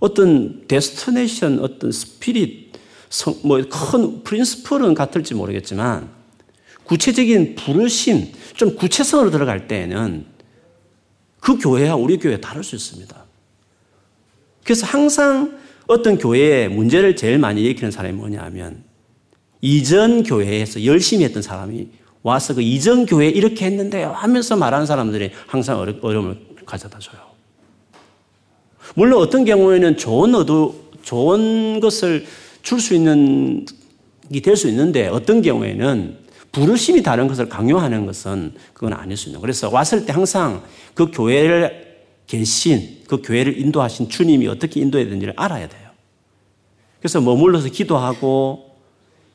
어떤 0.00 0.66
destination, 0.66 1.60
어떤 1.60 1.92
spirit, 1.92 2.72
뭐 3.44 3.62
큰 3.62 4.24
principle은 4.24 4.94
같을지 4.94 5.34
모르겠지만 5.34 6.08
구체적인 6.82 7.54
부르심, 7.54 8.32
좀 8.56 8.74
구체성으로 8.74 9.30
들어갈 9.30 9.68
때에는 9.68 10.26
그 11.38 11.58
교회와 11.58 11.94
우리 11.94 12.18
교회 12.18 12.40
다를 12.40 12.64
수 12.64 12.74
있습니다. 12.74 13.24
그래서 14.64 14.86
항상 14.86 15.60
어떤 15.86 16.18
교회에 16.18 16.66
문제를 16.66 17.14
제일 17.14 17.38
많이 17.38 17.62
일으키는 17.62 17.92
사람이 17.92 18.16
뭐냐 18.16 18.42
하면 18.46 18.82
이전 19.60 20.24
교회에서 20.24 20.84
열심히 20.84 21.24
했던 21.24 21.40
사람이 21.40 21.99
와서 22.22 22.54
그 22.54 22.62
이전 22.62 23.06
교회 23.06 23.28
이렇게 23.28 23.66
했는데요 23.66 24.12
하면서 24.12 24.56
말하는 24.56 24.86
사람들이 24.86 25.30
항상 25.46 25.78
어려움을 25.78 26.36
가져다 26.66 26.98
줘요. 26.98 27.20
물론 28.94 29.20
어떤 29.22 29.44
경우에는 29.44 29.96
좋은 29.96 30.34
어도, 30.34 30.90
좋은 31.02 31.80
것을 31.80 32.26
줄 32.62 32.80
수 32.80 32.94
있는, 32.94 33.64
이 34.32 34.40
될 34.42 34.56
수 34.56 34.68
있는데 34.68 35.08
어떤 35.08 35.42
경우에는 35.42 36.18
부르심이 36.52 37.02
다른 37.02 37.26
것을 37.28 37.48
강요하는 37.48 38.06
것은 38.06 38.54
그건 38.74 38.92
아닐 38.92 39.16
수 39.16 39.28
있는. 39.28 39.40
그래서 39.40 39.70
왔을 39.70 40.04
때 40.04 40.12
항상 40.12 40.62
그 40.94 41.10
교회를 41.10 41.98
계신, 42.26 42.98
그 43.08 43.22
교회를 43.22 43.58
인도하신 43.58 44.08
주님이 44.08 44.46
어떻게 44.48 44.80
인도해야 44.80 45.06
되는지를 45.06 45.34
알아야 45.36 45.68
돼요. 45.68 45.88
그래서 47.00 47.20
머물러서 47.20 47.70
기도하고 47.70 48.69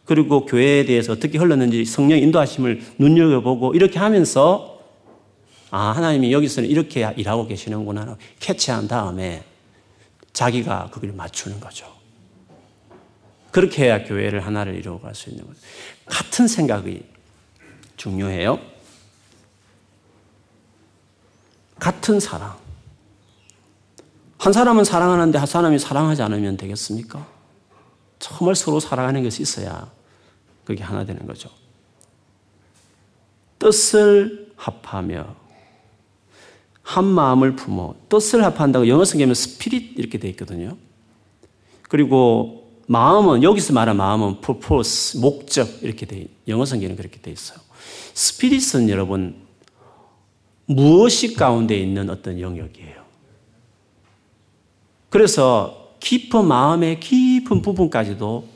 그리고 0.05 0.45
교회에 0.45 0.85
대해서 0.85 1.13
어떻게 1.13 1.37
흘렀는지 1.37 1.83
성령 1.83 2.19
인도하심을 2.19 2.81
눈여겨보고 2.99 3.73
이렇게 3.73 3.99
하면서 3.99 4.79
아, 5.71 5.91
하나님이 5.91 6.31
여기서는 6.31 6.69
이렇게 6.69 7.11
일하고 7.17 7.47
계시는구나. 7.47 8.17
캐치한 8.39 8.87
다음에 8.87 9.43
자기가 10.31 10.89
그걸 10.91 11.11
맞추는 11.11 11.59
거죠. 11.59 11.93
그렇게 13.51 13.85
해야 13.85 14.03
교회를 14.03 14.45
하나를 14.45 14.75
이루어갈 14.75 15.15
수 15.15 15.29
있는 15.29 15.45
거죠. 15.45 15.59
같은 16.05 16.47
생각이 16.47 17.03
중요해요. 17.97 18.59
같은 21.79 22.19
사랑. 22.19 22.57
한 24.37 24.53
사람은 24.53 24.83
사랑하는데 24.83 25.37
한 25.37 25.47
사람이 25.47 25.79
사랑하지 25.79 26.21
않으면 26.21 26.57
되겠습니까? 26.57 27.25
정말 28.19 28.55
서로 28.55 28.79
사랑하는 28.79 29.23
것이 29.23 29.41
있어야 29.41 29.94
그게 30.65 30.83
하나 30.83 31.05
되는 31.05 31.25
거죠. 31.25 31.49
뜻을 33.59 34.51
합하며 34.57 35.35
한 36.81 37.05
마음을 37.05 37.55
품어 37.55 37.95
뜻을 38.09 38.43
합한다고 38.43 38.87
영어 38.87 39.05
성경에 39.05 39.33
스피릿 39.33 39.97
이렇게 39.97 40.17
돼 40.17 40.27
있거든요. 40.29 40.77
그리고 41.83 42.65
마음은 42.87 43.41
여기서 43.41 43.73
말한 43.73 43.97
마음은 43.97 44.41
purpose 44.41 45.19
목적 45.19 45.81
이렇게 45.81 46.05
돼 46.05 46.27
영어 46.47 46.65
성경은 46.65 46.95
그렇게 46.95 47.19
돼 47.21 47.31
있어요. 47.31 47.59
스피릿은 48.13 48.89
여러분 48.89 49.35
무엇이 50.65 51.33
가운데 51.35 51.77
있는 51.77 52.09
어떤 52.09 52.39
영역이에요. 52.39 53.03
그래서 55.09 55.93
깊은 55.99 56.45
마음의 56.45 56.99
깊은 56.99 57.61
부분까지도 57.61 58.47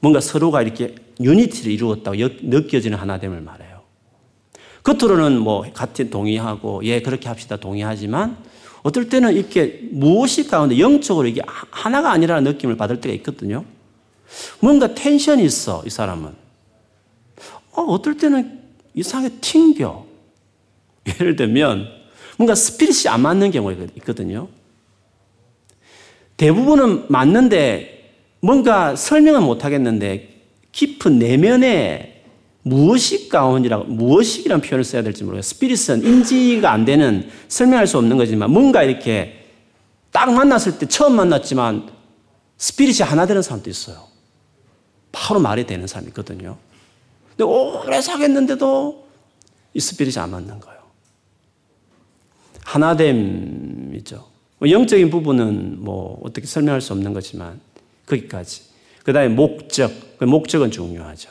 뭔가 0.00 0.20
서로가 0.20 0.62
이렇게 0.62 0.94
유니티를 1.20 1.72
이루었다고 1.72 2.16
느껴지는 2.42 2.98
하나됨을 2.98 3.40
말해요. 3.40 3.80
겉으로는 4.82 5.38
뭐 5.38 5.64
같이 5.72 6.08
동의하고 6.10 6.84
예 6.84 7.02
그렇게 7.02 7.28
합시다 7.28 7.56
동의하지만 7.56 8.36
어떨 8.82 9.08
때는 9.08 9.34
이렇게 9.34 9.80
무엇이 9.90 10.46
가운데 10.46 10.78
영적으로 10.78 11.28
이게 11.28 11.42
하나가 11.44 12.12
아니라는 12.12 12.50
느낌을 12.52 12.76
받을 12.76 13.00
때가 13.00 13.14
있거든요. 13.16 13.64
뭔가 14.60 14.94
텐션이 14.94 15.44
있어, 15.44 15.82
이 15.86 15.90
사람은. 15.90 16.32
어, 17.72 17.82
어떨 17.82 18.16
때는 18.16 18.60
이상하게 18.94 19.36
튕겨. 19.40 20.06
예를 21.08 21.36
들면, 21.36 21.88
뭔가 22.36 22.54
스피릿이 22.54 23.08
안 23.08 23.22
맞는 23.22 23.50
경우가 23.50 23.86
있거든요. 23.96 24.48
대부분은 26.36 27.06
맞는데, 27.08 28.14
뭔가 28.40 28.96
설명은 28.96 29.42
못 29.42 29.64
하겠는데, 29.64 30.29
깊은 30.72 31.18
내면에 31.18 32.22
무엇이 32.62 33.28
가온이라고, 33.28 33.84
무엇이라는 33.84 34.62
표현을 34.62 34.84
써야 34.84 35.02
될지 35.02 35.24
모르겠어요. 35.24 35.48
스피릿은 35.54 36.04
인지가 36.04 36.72
안 36.72 36.84
되는, 36.84 37.30
설명할 37.48 37.86
수 37.86 37.98
없는 37.98 38.16
거지만, 38.16 38.50
뭔가 38.50 38.82
이렇게 38.82 39.46
딱 40.12 40.32
만났을 40.32 40.78
때 40.78 40.86
처음 40.86 41.16
만났지만, 41.16 41.88
스피릿이 42.58 43.02
하나 43.02 43.26
되는 43.26 43.40
사람도 43.40 43.70
있어요. 43.70 44.06
바로 45.12 45.40
말이 45.40 45.66
되는 45.66 45.86
사람이 45.86 46.08
있거든요. 46.08 46.58
근데 47.30 47.44
오래 47.44 48.00
사귀었는데도 48.02 49.06
이 49.72 49.80
스피릿이 49.80 50.18
안 50.18 50.30
맞는 50.30 50.60
거예요. 50.60 50.80
하나됨이죠. 52.64 54.28
뭐 54.58 54.70
영적인 54.70 55.08
부분은 55.10 55.82
뭐 55.82 56.20
어떻게 56.22 56.46
설명할 56.46 56.82
수 56.82 56.92
없는 56.92 57.14
거지만, 57.14 57.58
거기까지. 58.04 58.64
그 59.02 59.14
다음에 59.14 59.28
목적. 59.28 60.09
그 60.20 60.26
목적은 60.26 60.70
중요하죠. 60.70 61.30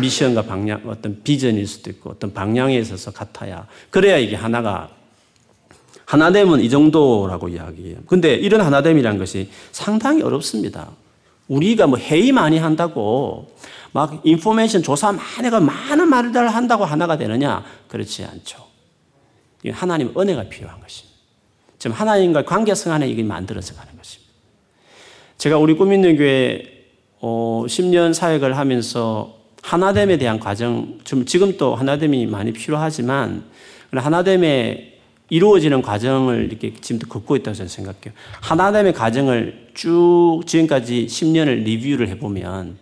미션과 0.00 0.46
방향, 0.46 0.82
어떤 0.88 1.22
비전일 1.22 1.66
수도 1.66 1.90
있고 1.90 2.08
어떤 2.08 2.32
방향에 2.32 2.78
있어서 2.78 3.10
같아야 3.10 3.66
그래야 3.90 4.16
이게 4.16 4.34
하나가 4.34 4.88
하나됨은 6.06 6.60
이 6.60 6.70
정도라고 6.70 7.50
이야기해요. 7.50 7.98
근데 8.06 8.34
이런 8.34 8.62
하나됨이라는 8.62 9.18
것이 9.18 9.50
상당히 9.72 10.22
어렵습니다. 10.22 10.88
우리가 11.48 11.86
뭐 11.86 11.98
회의 11.98 12.32
많이 12.32 12.56
한다고 12.56 13.54
막 13.92 14.22
인포메이션 14.24 14.82
조사 14.82 15.12
많이 15.12 15.46
해가 15.46 15.60
많은 15.60 16.08
말을 16.08 16.48
한다고 16.48 16.86
하나가 16.86 17.18
되느냐? 17.18 17.62
그렇지 17.88 18.24
않죠. 18.24 18.66
하나님 19.70 20.18
은혜가 20.18 20.44
필요한 20.44 20.80
것입니다. 20.80 21.18
지금 21.78 21.94
하나님과 21.94 22.46
관계성 22.46 22.90
안에 22.90 23.06
이게 23.06 23.22
만들어져 23.22 23.74
가는 23.74 23.94
것입니다. 23.98 24.32
제가 25.36 25.58
우리 25.58 25.74
꿈있는 25.74 26.16
교회 26.16 26.81
어, 27.22 27.64
10년 27.68 28.12
사역을 28.12 28.56
하면서 28.58 29.36
하나됨에 29.62 30.18
대한 30.18 30.40
과정, 30.40 30.98
지금 31.24 31.56
또 31.56 31.76
하나됨이 31.76 32.26
많이 32.26 32.52
필요하지만, 32.52 33.44
하나됨에 33.92 34.98
이루어지는 35.30 35.82
과정을 35.82 36.46
이렇게 36.50 36.74
지금도 36.74 37.06
걷고 37.08 37.36
있다고 37.36 37.54
저는 37.54 37.68
생각해요. 37.68 38.12
하나됨의 38.40 38.92
과정을 38.92 39.68
쭉 39.72 40.42
지금까지 40.46 41.06
10년을 41.06 41.62
리뷰를 41.62 42.08
해보면, 42.08 42.76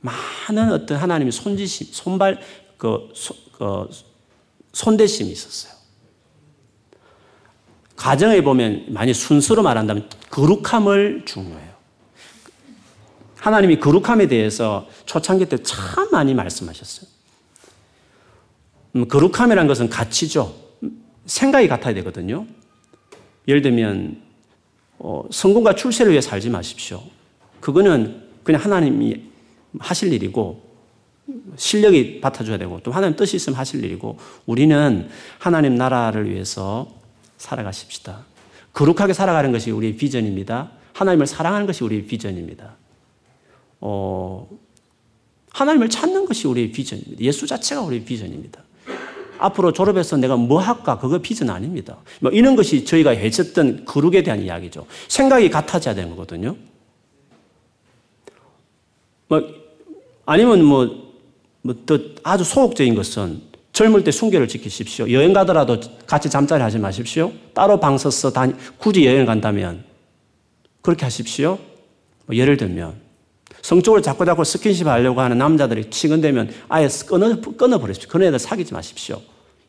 많은 0.00 0.72
어떤 0.72 0.98
하나님의 0.98 1.30
손지심, 1.30 1.86
손발, 1.92 2.40
그, 2.76 3.08
소, 3.14 3.34
그 3.52 3.88
손대심이 4.72 5.30
있었어요. 5.30 5.72
과정에 7.94 8.40
보면 8.40 8.86
많이 8.88 9.14
순서로 9.14 9.62
말한다면 9.62 10.08
거룩함을 10.30 11.22
중요해요. 11.24 11.73
하나님이 13.44 13.78
거룩함에 13.78 14.26
대해서 14.26 14.88
초창기 15.04 15.46
때 15.50 15.58
참 15.62 16.08
많이 16.10 16.32
말씀하셨어요. 16.32 17.06
음, 18.96 19.06
거룩함이라는 19.06 19.68
것은 19.68 19.90
가치죠. 19.90 20.54
생각이 21.26 21.68
같아야 21.68 21.92
되거든요. 21.94 22.46
예를 23.46 23.60
들면 23.60 24.22
어, 24.98 25.24
성공과 25.30 25.74
출세를 25.74 26.12
위해 26.12 26.22
살지 26.22 26.48
마십시오. 26.48 27.02
그거는 27.60 28.22
그냥 28.44 28.62
하나님이 28.62 29.24
하실 29.78 30.14
일이고 30.14 30.62
실력이 31.56 32.22
받아줘야 32.22 32.56
되고 32.56 32.80
또 32.82 32.92
하나님 32.92 33.14
뜻이 33.14 33.36
있으면 33.36 33.58
하실 33.58 33.84
일이고 33.84 34.16
우리는 34.46 35.10
하나님 35.38 35.74
나라를 35.74 36.30
위해서 36.30 36.88
살아가십시다. 37.36 38.24
거룩하게 38.72 39.12
살아가는 39.12 39.52
것이 39.52 39.70
우리의 39.70 39.96
비전입니다. 39.96 40.70
하나님을 40.94 41.26
사랑하는 41.26 41.66
것이 41.66 41.84
우리의 41.84 42.06
비전입니다. 42.06 42.76
어, 43.86 44.48
하나님을 45.50 45.90
찾는 45.90 46.24
것이 46.24 46.48
우리의 46.48 46.72
비전입니다. 46.72 47.22
예수 47.22 47.46
자체가 47.46 47.82
우리의 47.82 48.02
비전입니다. 48.04 48.62
앞으로 49.38 49.72
졸업해서 49.72 50.16
내가 50.16 50.36
뭐 50.36 50.58
할까? 50.58 50.98
그거 50.98 51.18
비전 51.18 51.50
아닙니다. 51.50 51.98
뭐 52.20 52.32
이런 52.32 52.56
것이 52.56 52.86
저희가 52.86 53.10
해쳤던 53.10 53.84
거룩에 53.84 54.22
대한 54.22 54.40
이야기죠. 54.40 54.86
생각이 55.08 55.50
같아져야 55.50 55.94
되는 55.94 56.08
거거든요. 56.10 56.56
뭐, 59.28 59.42
아니면 60.24 60.64
뭐, 60.64 61.12
뭐, 61.60 61.74
또 61.84 61.98
아주 62.22 62.42
소극적인 62.42 62.94
것은 62.94 63.42
젊을 63.74 64.02
때 64.02 64.12
순결을 64.12 64.48
지키십시오. 64.48 65.10
여행 65.10 65.34
가더라도 65.34 65.78
같이 66.06 66.30
잠자리 66.30 66.62
하지 66.62 66.78
마십시오. 66.78 67.32
따로 67.52 67.78
방 67.78 67.98
써서 67.98 68.32
다니, 68.32 68.54
굳이 68.78 69.04
여행 69.04 69.26
간다면 69.26 69.84
그렇게 70.80 71.04
하십시오. 71.04 71.58
뭐 72.24 72.34
예를 72.34 72.56
들면 72.56 73.03
성적으로 73.64 74.02
자꾸 74.02 74.26
자꾸 74.26 74.44
스킨십 74.44 74.86
하려고 74.86 75.22
하는 75.22 75.38
남자들이 75.38 75.88
치근되면 75.88 76.52
아예 76.68 76.86
끊어, 77.06 77.40
끊어버리십시오. 77.40 78.10
그런 78.10 78.28
애들 78.28 78.38
사귀지 78.38 78.74
마십시오. 78.74 79.22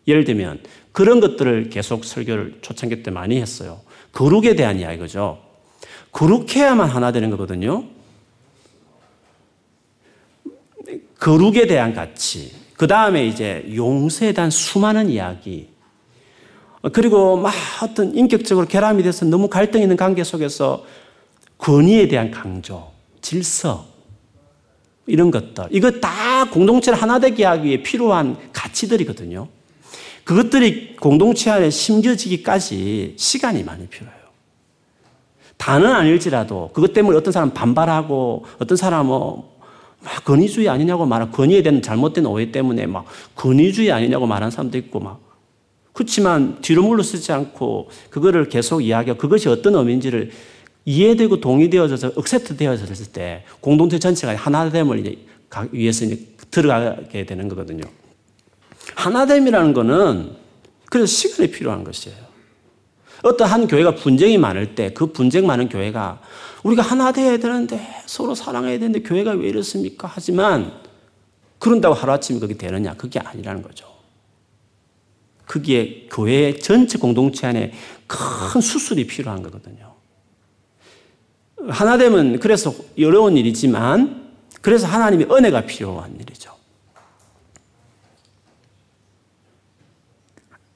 예를 0.05 0.25
들면 0.25 0.60
그런 0.91 1.21
것들을 1.21 1.69
계속 1.69 2.03
설교를 2.03 2.58
초창기 2.62 3.03
때 3.03 3.12
많이 3.12 3.39
했어요. 3.39 3.79
거룩에 4.12 4.55
대한 4.55 4.81
이야기죠. 4.81 5.39
거룩해야만 6.12 6.89
하나 6.89 7.13
되는 7.13 7.29
거거든요. 7.29 7.86
거룩에 11.17 11.65
대한 11.65 11.93
가치. 11.93 12.51
그 12.75 12.88
다음에 12.88 13.25
이제 13.25 13.65
용서에 13.73 14.34
대한 14.34 14.51
수많은 14.51 15.10
이야기. 15.10 15.69
그리고 16.91 17.38
막 17.38 17.53
어떤 17.81 18.13
인격적으로 18.13 18.67
결함이 18.67 19.03
돼서 19.03 19.23
너무 19.23 19.47
갈등 19.47 19.81
있는 19.81 19.95
관계 19.95 20.25
속에서 20.25 20.86
권위에 21.58 22.10
대한 22.10 22.29
강조. 22.29 22.94
질서, 23.25 23.88
이런 25.07 25.31
것들. 25.31 25.65
이거 25.71 25.89
다 25.89 26.47
공동체를 26.51 27.01
하나 27.01 27.17
되게 27.17 27.43
하기 27.43 27.67
위해 27.67 27.81
필요한 27.81 28.38
가치들이거든요. 28.53 29.47
그것들이 30.23 30.95
공동체 30.97 31.49
안에 31.49 31.71
심겨지기까지 31.71 33.15
시간이 33.17 33.63
많이 33.63 33.88
필요해요. 33.88 34.15
다는 35.57 35.91
아닐지라도 35.91 36.69
그것 36.71 36.93
때문에 36.93 37.17
어떤 37.17 37.33
사람 37.33 37.51
반발하고 37.51 38.45
어떤 38.59 38.77
사람은 38.77 39.09
막 39.09 40.25
권위주의 40.25 40.69
아니냐고 40.69 41.07
말하 41.07 41.31
권위에 41.31 41.63
대한 41.63 41.81
잘못된 41.81 42.27
오해 42.27 42.51
때문에 42.51 42.85
막 42.85 43.05
권위주의 43.35 43.91
아니냐고 43.91 44.27
말하는 44.27 44.51
사람도 44.51 44.77
있고 44.77 44.99
막 44.99 45.19
그렇지만 45.93 46.61
뒤로 46.61 46.83
물러서지 46.83 47.31
않고 47.31 47.89
그거를 48.11 48.49
계속 48.49 48.81
이야기하고 48.81 49.19
그것이 49.19 49.49
어떤 49.49 49.73
의미인지를 49.73 50.29
이해되고 50.86 51.41
동의되어져서 51.41 52.12
accept 52.15 52.58
되어졌을 52.58 53.08
때 53.08 53.43
공동체 53.60 54.00
전체가 54.00 54.36
하나됨을 54.36 55.00
이제 55.00 55.17
위해서 55.71 56.06
이제 56.06 56.28
들어가게 56.52 57.26
되는 57.26 57.48
거거든요. 57.50 57.84
하나됨이라는 58.95 59.74
거는 59.74 60.36
그래서 60.89 61.08
시간이 61.08 61.50
필요한 61.52 61.84
것이에요. 61.84 62.17
어떤 63.24 63.48
한 63.50 63.67
교회가 63.67 63.95
분쟁이 63.95 64.38
많을 64.38 64.76
때 64.76 64.93
그 64.93 65.08
분쟁 65.08 65.48
많은 65.48 65.69
교회가 65.69 66.21
우리가 66.63 66.84
하나 66.84 67.12
돼야 67.12 67.38
되는데 67.38 67.80
서로 68.06 68.36
사랑해야 68.36 68.78
되는데 68.78 69.02
교회가 69.02 69.32
왜 69.32 69.48
이렇습니까? 69.50 70.10
하지만 70.12 70.71
그런다고 71.58 71.95
하루아침에 71.95 72.39
그게 72.39 72.56
되느냐? 72.56 72.93
그게 72.93 73.19
아니라는 73.19 73.63
거죠. 73.63 73.88
그게 75.45 76.08
교회 76.12 76.58
전체 76.58 76.98
공동체 76.98 77.48
안에 77.48 77.74
큰 78.08 78.62
수술이 78.62 79.08
필요한 79.08 79.41
거거든요. 79.41 79.94
하나됨은 81.67 82.39
그래서 82.39 82.73
어려운 82.97 83.38
일이지만 83.38 84.32
그래서 84.62 84.88
하나님의 84.88 85.28
은혜가 85.32 85.62
필요한 85.62 86.15
일이죠. 86.19 86.54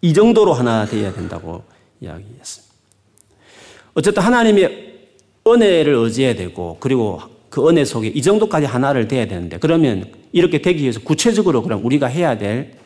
이 0.01 0.13
정도로 0.13 0.53
하나 0.53 0.85
되어야 0.85 1.13
된다고 1.13 1.63
이야기했습니다. 1.99 2.73
어쨌든 3.93 4.23
하나님의 4.23 5.09
은혜를 5.45 5.93
의지해야 5.93 6.35
되고 6.35 6.77
그리고 6.79 7.21
그 7.49 7.67
은혜 7.67 7.83
속에 7.83 8.07
이 8.07 8.21
정도까지 8.21 8.65
하나를 8.65 9.07
돼야 9.07 9.25
되는데 9.25 9.57
그러면 9.57 10.11
이렇게 10.31 10.61
되기 10.61 10.83
위해서 10.83 10.99
구체적으로 11.01 11.63
그럼 11.63 11.83
우리가 11.83 12.07
해야 12.07 12.37
될 12.37 12.77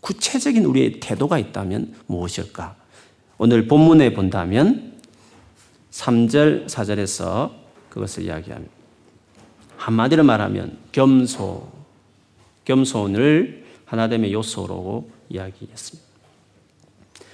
구체적인 0.00 0.64
우리의 0.64 1.00
태도가 1.00 1.38
있다면 1.38 1.94
무엇일까? 2.06 2.76
오늘 3.38 3.68
본문에 3.68 4.14
본다면 4.14 4.91
3절, 5.92 6.66
4절에서 6.66 7.52
그것을 7.88 8.24
이야기합니다. 8.24 8.72
한마디로 9.76 10.24
말하면 10.24 10.78
겸손, 10.90 11.62
겸손을 12.64 13.64
하나됨의 13.84 14.32
요소로 14.32 15.08
이야기했습니다. 15.28 16.12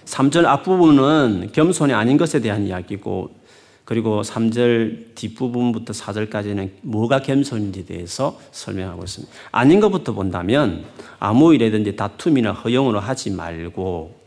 3절 0.05 0.47
앞부분은 0.47 1.51
겸손이 1.53 1.92
아닌 1.92 2.16
것에 2.16 2.40
대한 2.40 2.66
이야기고 2.66 3.37
그리고 3.85 4.23
3절 4.23 5.14
뒷부분부터 5.14 5.92
4절까지는 5.92 6.71
뭐가 6.83 7.23
겸손인지에 7.23 7.85
대해서 7.85 8.38
설명하고 8.53 9.05
있습니다. 9.05 9.33
아닌 9.51 9.81
것부터 9.81 10.12
본다면 10.12 10.85
아무 11.18 11.55
일이든지 11.55 11.97
다툼이나 11.97 12.53
허용으로 12.53 13.01
하지 13.01 13.31
말고 13.31 14.18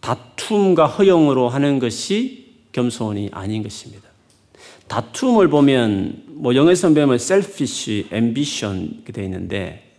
다툼과 0.00 0.86
허용으로 0.86 1.48
하는 1.48 1.78
것이 1.78 2.39
겸손이 2.72 3.30
아닌 3.32 3.62
것입니다. 3.62 4.08
다툼을 4.88 5.48
보면 5.48 6.24
뭐 6.28 6.54
영어에서 6.54 6.88
보면 6.88 7.14
selfish, 7.14 8.08
ambition 8.12 8.90
이렇게 8.94 9.12
되어 9.12 9.24
있는데 9.24 9.96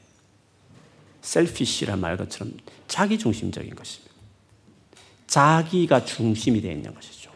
selfish란 1.24 2.00
말 2.00 2.18
것처럼 2.18 2.54
자기 2.88 3.18
중심적인 3.18 3.74
것입니다. 3.76 4.12
자기가 5.28 6.04
중심이 6.04 6.62
되어 6.62 6.72
있는 6.72 6.94
것이죠. 6.94 7.32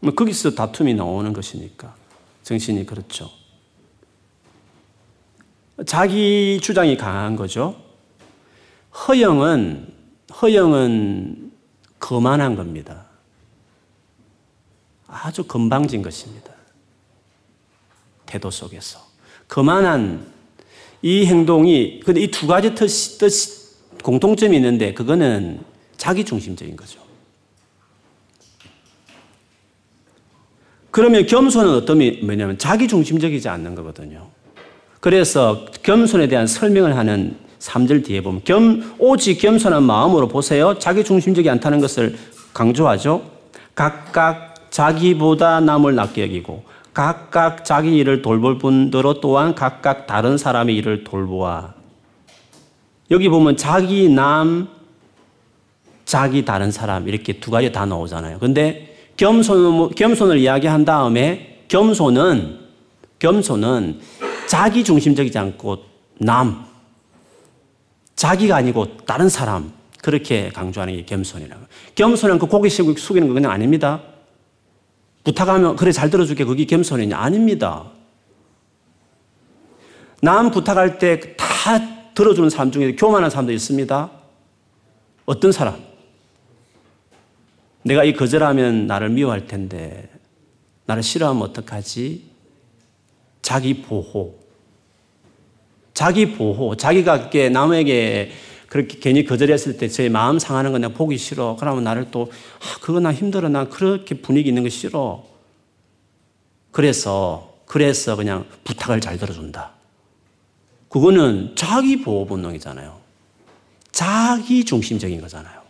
뭐 0.00 0.14
거기서 0.14 0.54
다툼이 0.54 0.94
나오는 0.94 1.32
것이니까 1.32 1.94
정신이 2.42 2.86
그렇죠. 2.86 3.30
자기 5.86 6.60
주장이 6.62 6.96
강한 6.96 7.36
거죠. 7.36 7.80
허영은 9.06 9.97
허영은 10.40 11.52
거만한 11.98 12.54
겁니다. 12.54 13.06
아주 15.06 15.44
건방진 15.44 16.02
것입니다. 16.02 16.52
태도 18.26 18.50
속에서. 18.50 19.00
거만한 19.48 20.26
이 21.00 21.24
행동이, 21.26 22.00
근데 22.04 22.20
이 22.20 22.30
두 22.30 22.46
가지 22.46 22.74
뜻, 22.74 23.18
뜻, 23.18 24.02
공통점이 24.02 24.56
있는데, 24.56 24.92
그거는 24.92 25.64
자기 25.96 26.24
중심적인 26.24 26.76
거죠. 26.76 27.00
그러면 30.90 31.26
겸손은 31.26 31.74
어떤 31.74 31.98
뭐냐면 32.24 32.58
자기 32.58 32.88
중심적이지 32.88 33.48
않는 33.48 33.74
거거든요. 33.74 34.28
그래서 35.00 35.66
겸손에 35.82 36.28
대한 36.28 36.46
설명을 36.46 36.96
하는 36.96 37.38
3절 37.58 38.04
뒤에 38.04 38.22
보면 38.22 38.42
겸 38.44 38.94
오직 38.98 39.38
겸손한 39.38 39.82
마음으로 39.82 40.28
보세요. 40.28 40.78
자기 40.78 41.04
중심적이 41.04 41.50
않다는 41.50 41.80
것을 41.80 42.16
강조하죠. 42.52 43.22
각각 43.74 44.70
자기보다 44.70 45.60
남을 45.60 45.94
낫게 45.94 46.22
여기고 46.22 46.64
각각 46.92 47.64
자기 47.64 47.96
일을 47.98 48.22
돌볼 48.22 48.58
분대로 48.58 49.20
또한 49.20 49.54
각각 49.54 50.06
다른 50.06 50.36
사람의 50.36 50.74
일을 50.76 51.04
돌보아. 51.04 51.74
여기 53.10 53.28
보면 53.28 53.56
자기 53.56 54.08
남 54.08 54.68
자기 56.04 56.44
다른 56.44 56.70
사람 56.70 57.08
이렇게 57.08 57.34
두 57.34 57.50
가지 57.50 57.70
다 57.70 57.86
나오잖아요. 57.86 58.38
근데 58.38 58.96
겸손 59.16 59.90
겸손을 59.90 60.38
이야기한 60.38 60.84
다음에 60.84 61.64
겸손은 61.68 62.58
겸손은 63.18 64.00
자기 64.46 64.82
중심적이지 64.84 65.38
않고 65.38 65.78
남 66.18 66.67
자기가 68.18 68.56
아니고 68.56 68.96
다른 69.06 69.28
사람 69.28 69.72
그렇게 70.02 70.48
강조하는 70.48 70.94
게 70.96 71.04
겸손이라고. 71.04 71.62
겸손은 71.94 72.40
그 72.40 72.46
고개 72.46 72.68
숙이는 72.68 73.28
거 73.28 73.34
그냥 73.34 73.52
아닙니다. 73.52 74.02
부탁하면 75.22 75.76
그래 75.76 75.92
잘 75.92 76.10
들어줄게 76.10 76.44
그게 76.44 76.64
겸손이냐 76.64 77.16
아닙니다. 77.16 77.84
남 80.20 80.50
부탁할 80.50 80.98
때 80.98 81.36
다 81.68 82.14
들어주는 82.14 82.48
사람 82.48 82.72
중에 82.72 82.96
교만한 82.96 83.28
사람도 83.28 83.52
있습니다. 83.52 84.10
어떤 85.26 85.52
사람? 85.52 85.76
내가 87.82 88.04
이 88.04 88.14
거절하면 88.14 88.86
나를 88.86 89.10
미워할 89.10 89.46
텐데 89.46 90.08
나를 90.86 91.02
싫어하면 91.02 91.42
어떡하지? 91.42 92.24
자기 93.42 93.82
보호. 93.82 94.34
자기 95.98 96.30
보호, 96.30 96.76
자기가 96.76 97.28
남에게 97.50 98.30
그렇게 98.68 99.00
괜히 99.00 99.24
거절했을 99.24 99.78
때 99.78 99.88
제 99.88 100.08
마음 100.08 100.38
상하는 100.38 100.70
건 100.70 100.82
내가 100.82 100.94
보기 100.94 101.18
싫어. 101.18 101.56
그러면 101.58 101.82
나를 101.82 102.12
또, 102.12 102.30
아, 102.60 102.78
그거 102.80 103.00
나 103.00 103.12
힘들어. 103.12 103.48
난 103.48 103.68
그렇게 103.68 104.14
분위기 104.14 104.48
있는 104.48 104.62
거 104.62 104.68
싫어. 104.68 105.24
그래서, 106.70 107.52
그래서 107.66 108.14
그냥 108.14 108.46
부탁을 108.62 109.00
잘 109.00 109.18
들어준다. 109.18 109.72
그거는 110.88 111.56
자기 111.56 112.00
보호 112.00 112.26
본능이잖아요. 112.26 112.96
자기 113.90 114.64
중심적인 114.64 115.20
거잖아요. 115.20 115.62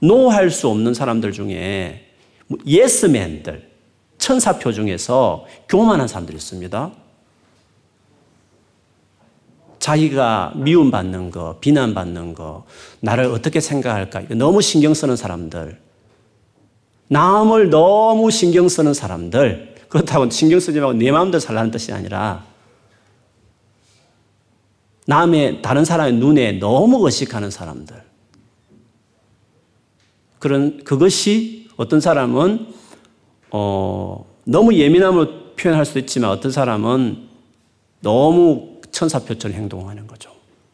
노할수 0.00 0.66
없는 0.70 0.92
사람들 0.92 1.30
중에 1.30 2.04
예스맨들, 2.66 3.70
천사표 4.18 4.72
중에서 4.72 5.46
교만한 5.68 6.08
사람들이 6.08 6.36
있습니다. 6.36 7.06
자기가 9.78 10.52
미움받는 10.56 11.30
거, 11.30 11.56
비난받는 11.60 12.34
거, 12.34 12.64
나를 13.00 13.26
어떻게 13.26 13.60
생각할까, 13.60 14.34
너무 14.34 14.60
신경 14.60 14.94
쓰는 14.94 15.16
사람들, 15.16 15.80
남을 17.08 17.70
너무 17.70 18.30
신경 18.30 18.68
쓰는 18.68 18.94
사람들, 18.94 19.76
그렇다고 19.88 20.28
신경 20.30 20.60
쓰지 20.60 20.80
말고 20.80 20.94
내 20.94 21.10
마음대로 21.10 21.40
살라는 21.40 21.70
뜻이 21.70 21.92
아니라, 21.92 22.44
남의, 25.06 25.62
다른 25.62 25.84
사람의 25.84 26.14
눈에 26.14 26.52
너무 26.52 27.04
의식하는 27.06 27.50
사람들. 27.50 27.96
그런, 30.38 30.84
그것이 30.84 31.68
어떤 31.76 32.00
사람은, 32.00 32.66
어, 33.50 34.26
너무 34.44 34.74
예민함을 34.74 35.54
표현할 35.56 35.86
수도 35.86 35.98
있지만 36.00 36.30
어떤 36.30 36.52
사람은 36.52 37.28
너무 38.00 38.77
천사표처럼 38.90 39.56
행동하는 39.56 40.06
거죠. 40.06 40.32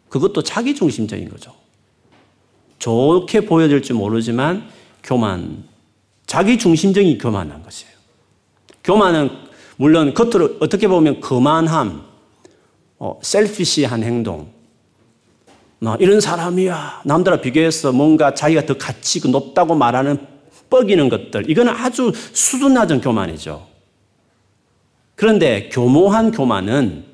그것도 0.08 0.42
자기중심적인 0.42 1.28
거죠. 1.28 1.52
좋게 2.78 3.46
보여질지 3.46 3.92
모르지만 3.92 4.68
교만, 5.02 5.64
자기중심적인 6.26 7.18
교만한 7.18 7.62
것이에요. 7.62 7.92
교만은 8.82 9.30
물론 9.76 10.14
겉으로 10.14 10.56
어떻게 10.60 10.86
보면 10.86 11.20
거만함, 11.20 12.04
어, 12.98 13.18
셀피시한 13.22 14.02
행동, 14.02 14.54
뭐 15.84 15.96
이런 15.96 16.20
사람이야. 16.20 17.02
남들과 17.04 17.42
비교해서 17.42 17.92
뭔가 17.92 18.32
자기가 18.34 18.64
더 18.64 18.78
가치 18.78 19.20
가 19.20 19.28
높다고 19.28 19.74
말하는 19.74 20.16
뻐기는 20.70 21.08
것들. 21.10 21.50
이거는 21.50 21.72
아주 21.74 22.10
수준 22.32 22.72
낮은 22.74 23.02
교만이죠. 23.02 23.66
그런데 25.14 25.68
교모한 25.70 26.30
교만은 26.32 27.04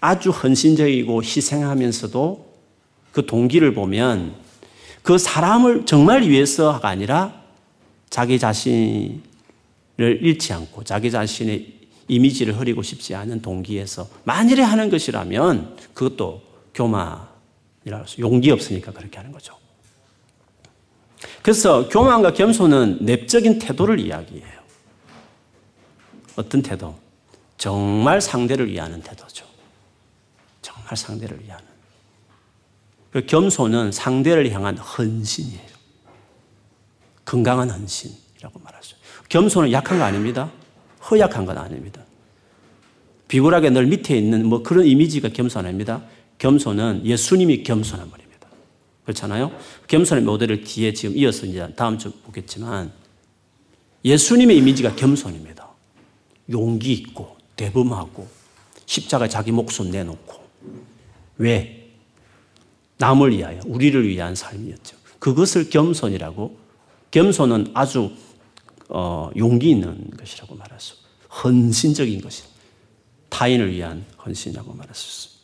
아주 0.00 0.30
헌신적이고 0.30 1.22
희생하면서도 1.22 2.50
그 3.12 3.26
동기를 3.26 3.74
보면 3.74 4.34
그 5.02 5.18
사람을 5.18 5.86
정말 5.86 6.22
위해서가 6.22 6.88
아니라 6.88 7.40
자기 8.08 8.38
자신을 8.38 9.20
잃지 9.98 10.52
않고 10.52 10.84
자기 10.84 11.10
자신의 11.10 11.80
이미지를 12.08 12.58
흐리고 12.58 12.82
싶지 12.82 13.14
않은 13.14 13.40
동기에서 13.40 14.08
만일에 14.24 14.62
하는 14.62 14.90
것이라면 14.90 15.76
그것도 15.94 16.42
교만이라고 16.74 18.02
해서 18.02 18.18
용기 18.18 18.50
없으니까 18.50 18.92
그렇게 18.92 19.16
하는 19.16 19.30
거죠. 19.30 19.54
그래서 21.42 21.88
교만과 21.88 22.32
겸손은 22.32 22.98
내적인 23.02 23.58
태도를 23.58 24.00
이야기해요. 24.00 24.60
어떤 26.36 26.62
태도? 26.62 26.96
정말 27.56 28.20
상대를 28.20 28.70
위하는 28.70 29.02
태도죠. 29.02 29.49
정말 30.62 30.96
상대를 30.96 31.42
위하는. 31.42 31.64
그 33.12 33.26
겸손은 33.26 33.92
상대를 33.92 34.50
향한 34.52 34.78
헌신이에요. 34.78 35.70
건강한 37.24 37.70
헌신이라고 37.70 38.58
말하죠. 38.60 38.96
겸손은 39.28 39.72
약한 39.72 39.98
거 39.98 40.04
아닙니다. 40.04 40.50
허약한 41.10 41.44
건 41.46 41.58
아닙니다. 41.58 42.02
비굴하게 43.28 43.70
늘 43.70 43.86
밑에 43.86 44.16
있는 44.16 44.46
뭐 44.46 44.62
그런 44.62 44.84
이미지가 44.84 45.28
겸손 45.28 45.64
아닙니다. 45.64 46.02
겸손은 46.38 47.02
예수님이 47.04 47.62
겸손한 47.62 48.10
말입니다. 48.10 48.48
그렇잖아요? 49.04 49.52
겸손의 49.86 50.24
모델을 50.24 50.64
뒤에 50.64 50.92
지금 50.92 51.16
이어서 51.16 51.46
이제 51.46 51.72
다음 51.76 51.98
주 51.98 52.10
보겠지만 52.10 52.92
예수님의 54.04 54.56
이미지가 54.56 54.96
겸손입니다. 54.96 55.68
용기 56.50 56.92
있고 56.92 57.36
대범하고 57.56 58.26
십자가에 58.86 59.28
자기 59.28 59.52
목숨 59.52 59.90
내놓고 59.90 60.39
왜? 61.38 61.90
남을 62.98 63.30
위하여, 63.36 63.60
우리를 63.64 64.06
위한 64.06 64.34
삶이었죠. 64.34 64.96
그것을 65.18 65.70
겸손이라고, 65.70 66.58
겸손은 67.10 67.68
아주 67.74 68.12
어, 68.88 69.30
용기 69.36 69.70
있는 69.70 70.10
것이라고 70.18 70.56
말할 70.56 70.80
수, 70.80 70.94
헌신적인 71.42 72.20
것이, 72.20 72.42
타인을 73.28 73.72
위한 73.72 74.04
헌신이라고 74.24 74.74
말할 74.74 74.94
수 74.94 75.06
있습니다. 75.06 75.40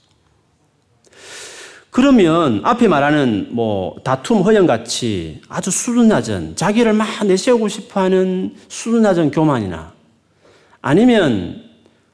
그러면 1.97 2.61
앞에 2.63 2.89
말하는 2.89 3.49
뭐 3.53 3.97
다툼, 4.05 4.43
허영 4.43 4.67
같이 4.67 5.41
아주 5.49 5.71
수준 5.71 6.09
낮은 6.09 6.57
자기를 6.57 6.93
막 6.93 7.25
내세우고 7.25 7.69
싶어하는 7.69 8.55
수준 8.69 9.01
낮은 9.01 9.31
교만이나 9.31 9.95
아니면 10.83 11.65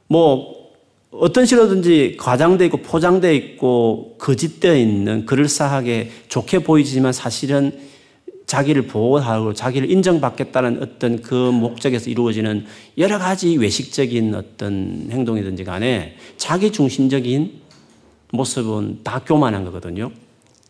뭐 0.06 0.61
어떤 1.12 1.44
식으로든지 1.44 2.16
과장되어 2.18 2.66
있고 2.66 2.78
포장되어 2.78 3.32
있고 3.32 4.16
거짓되어 4.18 4.74
있는 4.76 5.26
그럴싸하게 5.26 6.10
좋게 6.28 6.60
보이지만 6.60 7.12
사실은 7.12 7.78
자기를 8.46 8.86
보호하고 8.86 9.54
자기를 9.54 9.90
인정받겠다는 9.90 10.82
어떤 10.82 11.22
그 11.22 11.34
목적에서 11.34 12.10
이루어지는 12.10 12.66
여러 12.98 13.18
가지 13.18 13.56
외식적인 13.56 14.34
어떤 14.34 15.08
행동이든지 15.10 15.64
간에 15.64 16.16
자기 16.36 16.72
중심적인 16.72 17.60
모습은 18.32 19.00
다 19.04 19.22
교만한 19.24 19.64
거거든요. 19.64 20.10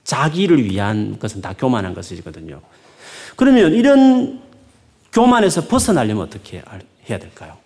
자기를 0.04 0.64
위한 0.64 1.18
것은 1.18 1.40
다 1.40 1.54
교만한 1.56 1.94
것이거든요. 1.94 2.60
그러면 3.36 3.72
이런 3.72 4.40
교만에서 5.12 5.66
벗어나려면 5.68 6.24
어떻게 6.24 6.62
해야 7.08 7.18
될까요? 7.18 7.61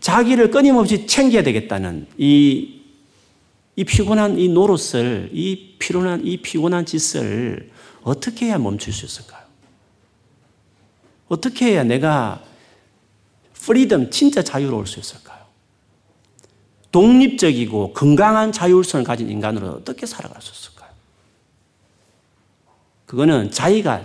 자기를 0.00 0.50
끊임없이 0.50 1.06
챙겨야 1.06 1.42
되겠다는 1.42 2.06
이, 2.16 2.80
이 3.76 3.84
피곤한 3.84 4.38
이 4.38 4.48
노릇을, 4.48 5.30
이 5.32 5.76
피곤한, 5.78 6.26
이 6.26 6.38
피곤한 6.38 6.86
짓을 6.86 7.70
어떻게 8.02 8.46
해야 8.46 8.58
멈출 8.58 8.92
수 8.92 9.04
있을까요? 9.04 9.44
어떻게 11.28 11.66
해야 11.66 11.84
내가 11.84 12.42
freedom, 13.52 14.10
진짜 14.10 14.42
자유로울 14.42 14.86
수 14.86 14.98
있을까요? 14.98 15.38
독립적이고 16.92 17.92
건강한 17.92 18.52
자율성을 18.52 19.04
가진 19.04 19.30
인간으로 19.30 19.68
어떻게 19.68 20.06
살아갈 20.06 20.40
수 20.42 20.52
있을까요? 20.52 20.90
그거는 23.06 23.50
자기가 23.50 24.04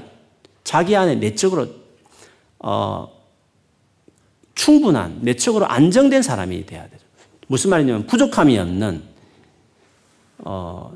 자기 0.64 0.96
안에 0.96 1.16
내적으로 1.16 1.68
어, 2.60 3.15
충분한 4.56 5.20
내적으로 5.22 5.68
안정된 5.68 6.22
사람이 6.22 6.66
돼야 6.66 6.88
돼요. 6.88 7.00
무슨 7.48 7.70
말이냐면 7.70 8.08
부족함이 8.08 8.58
없는 8.58 9.04
어, 10.40 10.92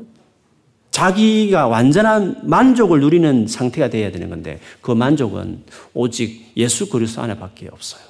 자기가 0.92 1.68
완전한 1.68 2.42
만족을 2.44 3.00
누리는 3.00 3.48
상태가 3.48 3.90
되어야 3.90 4.12
되는 4.12 4.30
건데 4.30 4.60
그 4.82 4.92
만족은 4.92 5.64
오직 5.94 6.52
예수 6.58 6.90
그리스도 6.90 7.22
안에밖에 7.22 7.70
없어요. 7.72 8.02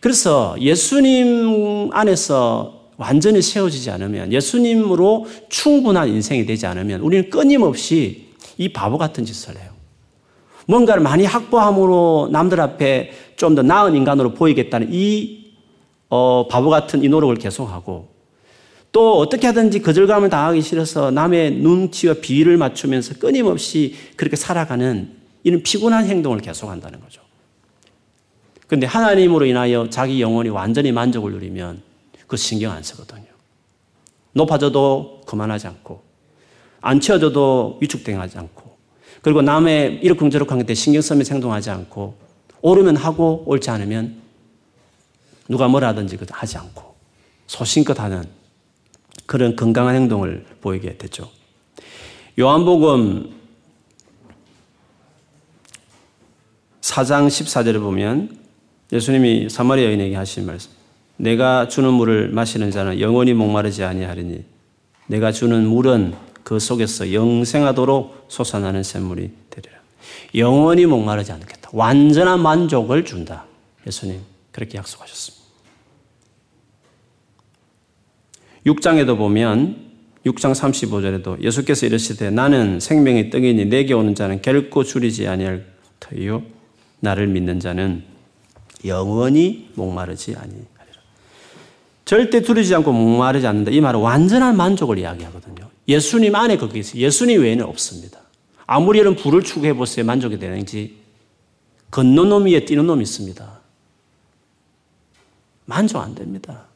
그래서 0.00 0.56
예수님 0.60 1.90
안에서 1.92 2.90
완전히 2.96 3.42
세워지지 3.42 3.90
않으면 3.90 4.32
예수님으로 4.32 5.26
충분한 5.48 6.08
인생이 6.08 6.46
되지 6.46 6.66
않으면 6.66 7.00
우리는 7.00 7.30
끊임없이 7.30 8.28
이 8.56 8.72
바보 8.72 8.98
같은 8.98 9.24
짓을 9.24 9.56
해요. 9.56 9.70
뭔가를 10.66 11.02
많이 11.02 11.24
확보함으로 11.24 12.28
남들 12.32 12.60
앞에 12.60 13.12
좀 13.36 13.54
더 13.54 13.62
나은 13.62 13.94
인간으로 13.94 14.34
보이겠다는 14.34 14.88
이 14.92 15.52
어, 16.08 16.46
바보 16.48 16.70
같은 16.70 17.02
이 17.02 17.08
노력을 17.08 17.34
계속하고 17.36 18.08
또 18.92 19.18
어떻게 19.18 19.48
하든지 19.48 19.82
거절감을 19.82 20.28
당하기 20.28 20.60
싫어서 20.62 21.10
남의 21.10 21.52
눈치와 21.56 22.14
비위를 22.20 22.56
맞추면서 22.56 23.14
끊임없이 23.18 23.96
그렇게 24.16 24.36
살아가는 24.36 25.10
이런 25.42 25.62
피곤한 25.62 26.06
행동을 26.06 26.38
계속한다는 26.38 27.00
거죠. 27.00 27.20
그런데 28.68 28.86
하나님으로 28.86 29.46
인하여 29.46 29.90
자기 29.90 30.22
영혼이 30.22 30.48
완전히 30.48 30.92
만족을 30.92 31.32
누리면 31.32 31.82
그 32.26 32.36
신경 32.36 32.72
안 32.72 32.82
쓰거든요. 32.82 33.24
높아져도 34.32 35.22
그만하지 35.26 35.66
않고 35.66 36.02
안 36.80 37.00
채워져도 37.00 37.78
위축당하지 37.80 38.38
않고 38.38 38.74
그리고 39.22 39.42
남의 39.42 40.00
이렇쿵저렇쿵 40.02 40.58
할때 40.58 40.74
신경 40.74 41.02
쓰면서 41.02 41.34
행동하지 41.34 41.70
않고 41.70 42.23
오르면 42.64 42.96
하고 42.96 43.44
옳지 43.46 43.68
않으면 43.68 44.22
누가 45.48 45.68
뭐라 45.68 45.88
하든지 45.88 46.18
하지 46.30 46.56
않고 46.56 46.94
소신껏 47.46 48.00
하는 48.00 48.24
그런 49.26 49.54
건강한 49.54 49.94
행동을 49.94 50.46
보이게 50.62 50.96
됐죠. 50.96 51.30
요한복음 52.38 53.34
4장 56.80 57.28
14절에 57.28 57.80
보면 57.80 58.38
예수님이 58.90 59.50
사마리아 59.50 59.84
여인에게 59.84 60.16
하신 60.16 60.46
말씀. 60.46 60.70
내가 61.18 61.68
주는 61.68 61.92
물을 61.92 62.30
마시는 62.30 62.70
자는 62.70 62.98
영원히 62.98 63.34
목마르지 63.34 63.84
아니하리니 63.84 64.42
내가 65.08 65.32
주는 65.32 65.66
물은 65.68 66.14
그 66.42 66.58
속에서 66.58 67.12
영생하도록 67.12 68.26
솟아나는 68.28 68.82
샘물이 68.82 69.30
되리라. 69.50 69.74
영원히 70.34 70.86
목마르지 70.86 71.30
않겠다. 71.30 71.63
완전한 71.74 72.40
만족을 72.40 73.04
준다. 73.04 73.46
예수님 73.84 74.20
그렇게 74.52 74.78
약속하셨습니다. 74.78 75.44
6장에도 78.64 79.18
보면 79.18 79.90
6장 80.24 80.54
35절에도 80.54 81.42
예수께서 81.42 81.84
이르시되 81.84 82.30
나는 82.30 82.80
생명의 82.80 83.28
떡이니 83.28 83.66
내게 83.66 83.92
오는 83.92 84.14
자는 84.14 84.40
결코 84.40 84.84
줄이지 84.84 85.26
아니할 85.26 85.66
터이요 86.00 86.44
나를 87.00 87.26
믿는 87.26 87.60
자는 87.60 88.04
영원히 88.86 89.68
목마르지 89.74 90.34
아니하리라. 90.36 90.64
절대 92.04 92.40
두리지 92.40 92.74
않고 92.76 92.92
목마르지 92.92 93.46
않는다. 93.46 93.72
이 93.72 93.80
말은 93.80 93.98
완전한 94.00 94.56
만족을 94.56 94.98
이야기하거든요. 94.98 95.68
예수님 95.88 96.34
안에 96.36 96.56
그게 96.56 96.78
있어요. 96.78 97.02
예수님 97.02 97.42
외에는 97.42 97.64
없습니다. 97.66 98.20
아무리 98.64 99.00
여러분 99.00 99.20
불을 99.20 99.42
추구해 99.42 99.74
보세요. 99.74 100.06
만족이 100.06 100.38
되는지 100.38 101.03
걷는 101.94 102.28
놈 102.28 102.46
위에 102.46 102.64
뛰는 102.64 102.88
놈이 102.88 103.04
있습니다. 103.04 103.60
만족 105.64 106.00
안 106.00 106.12
됩니다. 106.12 106.66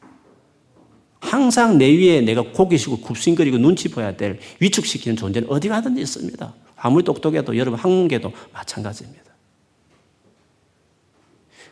항상 1.19 1.77
내 1.77 1.91
위에 1.91 2.21
내가 2.21 2.41
고개시고 2.41 3.01
굽신거리고 3.01 3.57
눈치 3.57 3.89
보여야 3.89 4.15
될 4.15 4.39
위축시키는 4.61 5.17
존재는 5.17 5.49
어디 5.49 5.67
가든지 5.67 6.01
있습니다. 6.01 6.53
아무리 6.77 7.03
똑똑해도 7.03 7.57
여러분 7.57 7.77
학문계도 7.77 8.31
마찬가지입니다. 8.53 9.25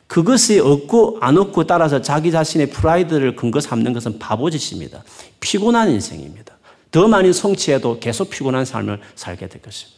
그것이 0.07 0.59
없고 0.59 1.19
안 1.21 1.37
없고 1.37 1.67
따라서 1.67 2.01
자기 2.01 2.31
자신의 2.31 2.71
프라이드를 2.71 3.37
근거 3.37 3.61
삼는 3.61 3.93
것은 3.93 4.19
바보짓입니다. 4.19 5.05
피곤한 5.39 5.91
인생입니다. 5.91 6.57
더 6.91 7.07
많이 7.07 7.31
성취해도 7.31 8.01
계속 8.01 8.29
피곤한 8.29 8.65
삶을 8.65 8.99
살게 9.15 9.47
될 9.47 9.61
것입니다. 9.61 9.96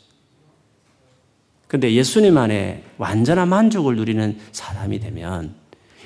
근데 1.69 1.93
예수님 1.93 2.35
안에 2.35 2.83
완전한 2.97 3.47
만족을 3.47 3.95
누리는 3.95 4.39
사람이 4.51 4.99
되면 4.99 5.53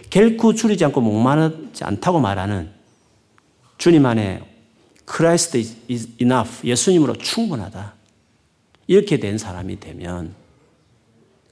결코 0.09 0.53
줄이지 0.53 0.83
않고 0.83 0.99
목마르지 0.99 1.85
않다고 1.85 2.19
말하는 2.19 2.69
주님 3.77 4.05
안에 4.05 4.43
Christ 5.09 5.57
is 5.89 6.09
enough. 6.21 6.67
예수님으로 6.67 7.15
충분하다. 7.15 7.93
이렇게 8.87 9.17
된 9.19 9.37
사람이 9.37 9.79
되면 9.79 10.35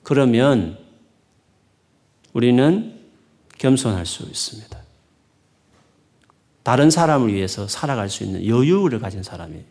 그러면 0.03 0.77
우리는 2.33 2.99
겸손할 3.59 4.05
수 4.05 4.23
있습니다. 4.23 4.77
다른 6.63 6.89
사람을 6.89 7.33
위해서 7.33 7.65
살아갈 7.69 8.09
수 8.09 8.25
있는 8.25 8.45
여유를 8.45 8.99
가진 8.99 9.23
사람이 9.23 9.61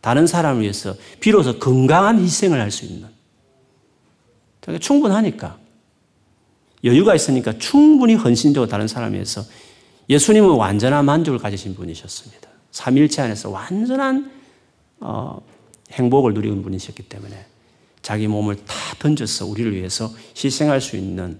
다른 0.00 0.26
사람을 0.26 0.62
위해서 0.62 0.96
비로소 1.20 1.60
건강한 1.60 2.18
희생을 2.18 2.60
할 2.60 2.72
수 2.72 2.86
있는 2.86 3.13
그러니까 4.64 4.82
충분하니까 4.82 5.58
여유가 6.84 7.14
있으니까 7.14 7.58
충분히 7.58 8.14
헌신적으로 8.14 8.68
다른 8.68 8.88
사람을 8.88 9.14
위해서 9.14 9.42
예수님은 10.08 10.50
완전한 10.50 11.04
만족을 11.04 11.38
가지신 11.38 11.74
분이셨습니다. 11.74 12.48
삼일체 12.70 13.22
안에서 13.22 13.50
완전한 13.50 14.30
어, 15.00 15.40
행복을 15.92 16.32
누리는 16.32 16.62
분이셨기 16.62 17.04
때문에 17.04 17.46
자기 18.02 18.26
몸을 18.26 18.56
다 18.56 18.74
던져서 18.98 19.46
우리를 19.46 19.74
위해서 19.74 20.10
희생할 20.42 20.80
수 20.80 20.96
있는 20.96 21.38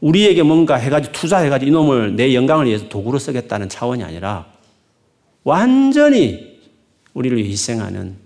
우리에게 0.00 0.42
뭔가 0.42 0.76
해가지고 0.76 1.12
투자해가지고 1.12 1.68
이놈을 1.68 2.16
내 2.16 2.34
영광을 2.34 2.66
위해서 2.66 2.88
도구로 2.88 3.18
쓰겠다는 3.18 3.70
차원이 3.70 4.04
아니라 4.04 4.46
완전히 5.42 6.60
우리를 7.14 7.38
희생하는 7.38 8.25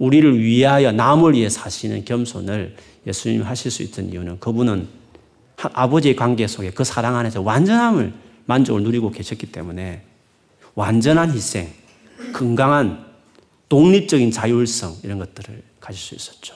우리를 0.00 0.42
위하여 0.42 0.92
남을 0.92 1.34
위해 1.34 1.48
사시는 1.50 2.06
겸손을 2.06 2.74
예수님 3.06 3.42
하실 3.42 3.70
수 3.70 3.82
있던 3.82 4.10
이유는 4.10 4.40
그분은 4.40 4.88
아버지의 5.56 6.16
관계 6.16 6.46
속에 6.46 6.70
그 6.70 6.84
사랑 6.84 7.16
안에서 7.16 7.42
완전함을 7.42 8.12
만족을 8.46 8.82
누리고 8.82 9.10
계셨기 9.10 9.52
때문에 9.52 10.02
완전한 10.74 11.30
희생, 11.30 11.68
건강한 12.32 13.04
독립적인 13.68 14.30
자율성 14.30 14.96
이런 15.04 15.18
것들을 15.18 15.62
가질 15.80 16.00
수 16.00 16.14
있었죠. 16.14 16.54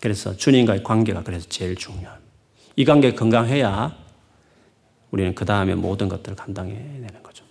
그래서 0.00 0.36
주님과의 0.36 0.82
관계가 0.82 1.22
그래서 1.22 1.48
제일 1.48 1.76
중요합니다. 1.76 2.20
이 2.74 2.84
관계가 2.84 3.16
건강해야 3.16 3.96
우리는 5.12 5.36
그 5.36 5.44
다음에 5.44 5.76
모든 5.76 6.08
것들을 6.08 6.34
감당해내는 6.34 7.22
거죠. 7.22 7.41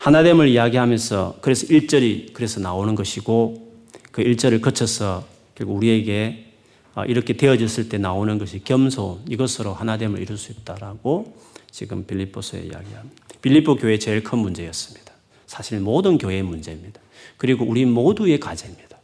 하나됨을 0.00 0.48
이야기하면서 0.48 1.38
그래서 1.42 1.66
1절이 1.66 2.32
그래서 2.32 2.58
나오는 2.58 2.94
것이고 2.94 3.70
그 4.10 4.24
1절을 4.24 4.62
거쳐서 4.62 5.26
결국 5.54 5.76
우리에게 5.76 6.46
어, 6.94 7.04
이렇게 7.04 7.34
되어졌을 7.34 7.90
때 7.90 7.98
나오는 7.98 8.38
것이 8.38 8.64
겸손 8.64 9.26
이것으로 9.28 9.74
하나됨을 9.74 10.20
이룰 10.22 10.38
수 10.38 10.52
있다라고 10.52 11.36
지금 11.70 12.06
빌립보서에 12.06 12.62
이야기합니다. 12.62 13.24
빌립보 13.42 13.76
교회 13.76 13.98
제일 13.98 14.24
큰 14.24 14.38
문제였습니다. 14.38 15.12
사실 15.46 15.80
모든 15.80 16.16
교회의 16.16 16.42
문제입니다. 16.44 16.98
그리고 17.36 17.66
우리 17.66 17.84
모두의 17.84 18.40
과제입니다. 18.40 18.96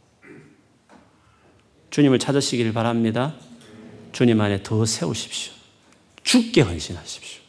주님을 1.91 2.17
찾으시기를 2.17 2.73
바랍니다. 2.73 3.35
주님 4.13 4.41
안에 4.41 4.63
더 4.63 4.83
세우십시오. 4.83 5.53
죽게 6.23 6.61
헌신하십시오. 6.61 7.41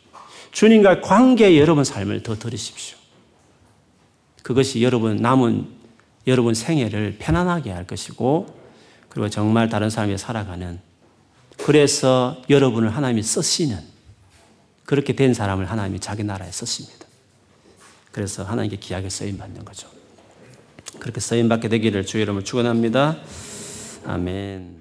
주님과 0.52 1.00
관계에 1.00 1.58
여러분 1.58 1.84
삶을 1.84 2.22
더 2.22 2.38
들으십시오. 2.38 2.97
그것이 4.48 4.82
여러분 4.82 5.16
남은 5.16 5.66
여러분 6.26 6.54
생애를 6.54 7.16
편안하게 7.18 7.70
할 7.70 7.86
것이고 7.86 8.46
그리고 9.10 9.28
정말 9.28 9.68
다른 9.68 9.90
사람이 9.90 10.16
살아가는 10.16 10.80
그래서 11.58 12.40
여러분을 12.48 12.88
하나님이 12.88 13.22
쓰시는 13.22 13.78
그렇게 14.86 15.12
된 15.12 15.34
사람을 15.34 15.70
하나님이 15.70 16.00
자기 16.00 16.24
나라에 16.24 16.50
썼습니다. 16.50 17.04
그래서 18.10 18.42
하나님께 18.42 18.78
귀하게 18.78 19.10
쓰임 19.10 19.36
받는 19.36 19.66
거죠. 19.66 19.86
그렇게 20.98 21.20
쓰임 21.20 21.50
받게 21.50 21.68
되기를 21.68 22.06
주 22.06 22.18
여러분 22.18 22.42
축원합니다. 22.42 23.18
아멘. 24.06 24.77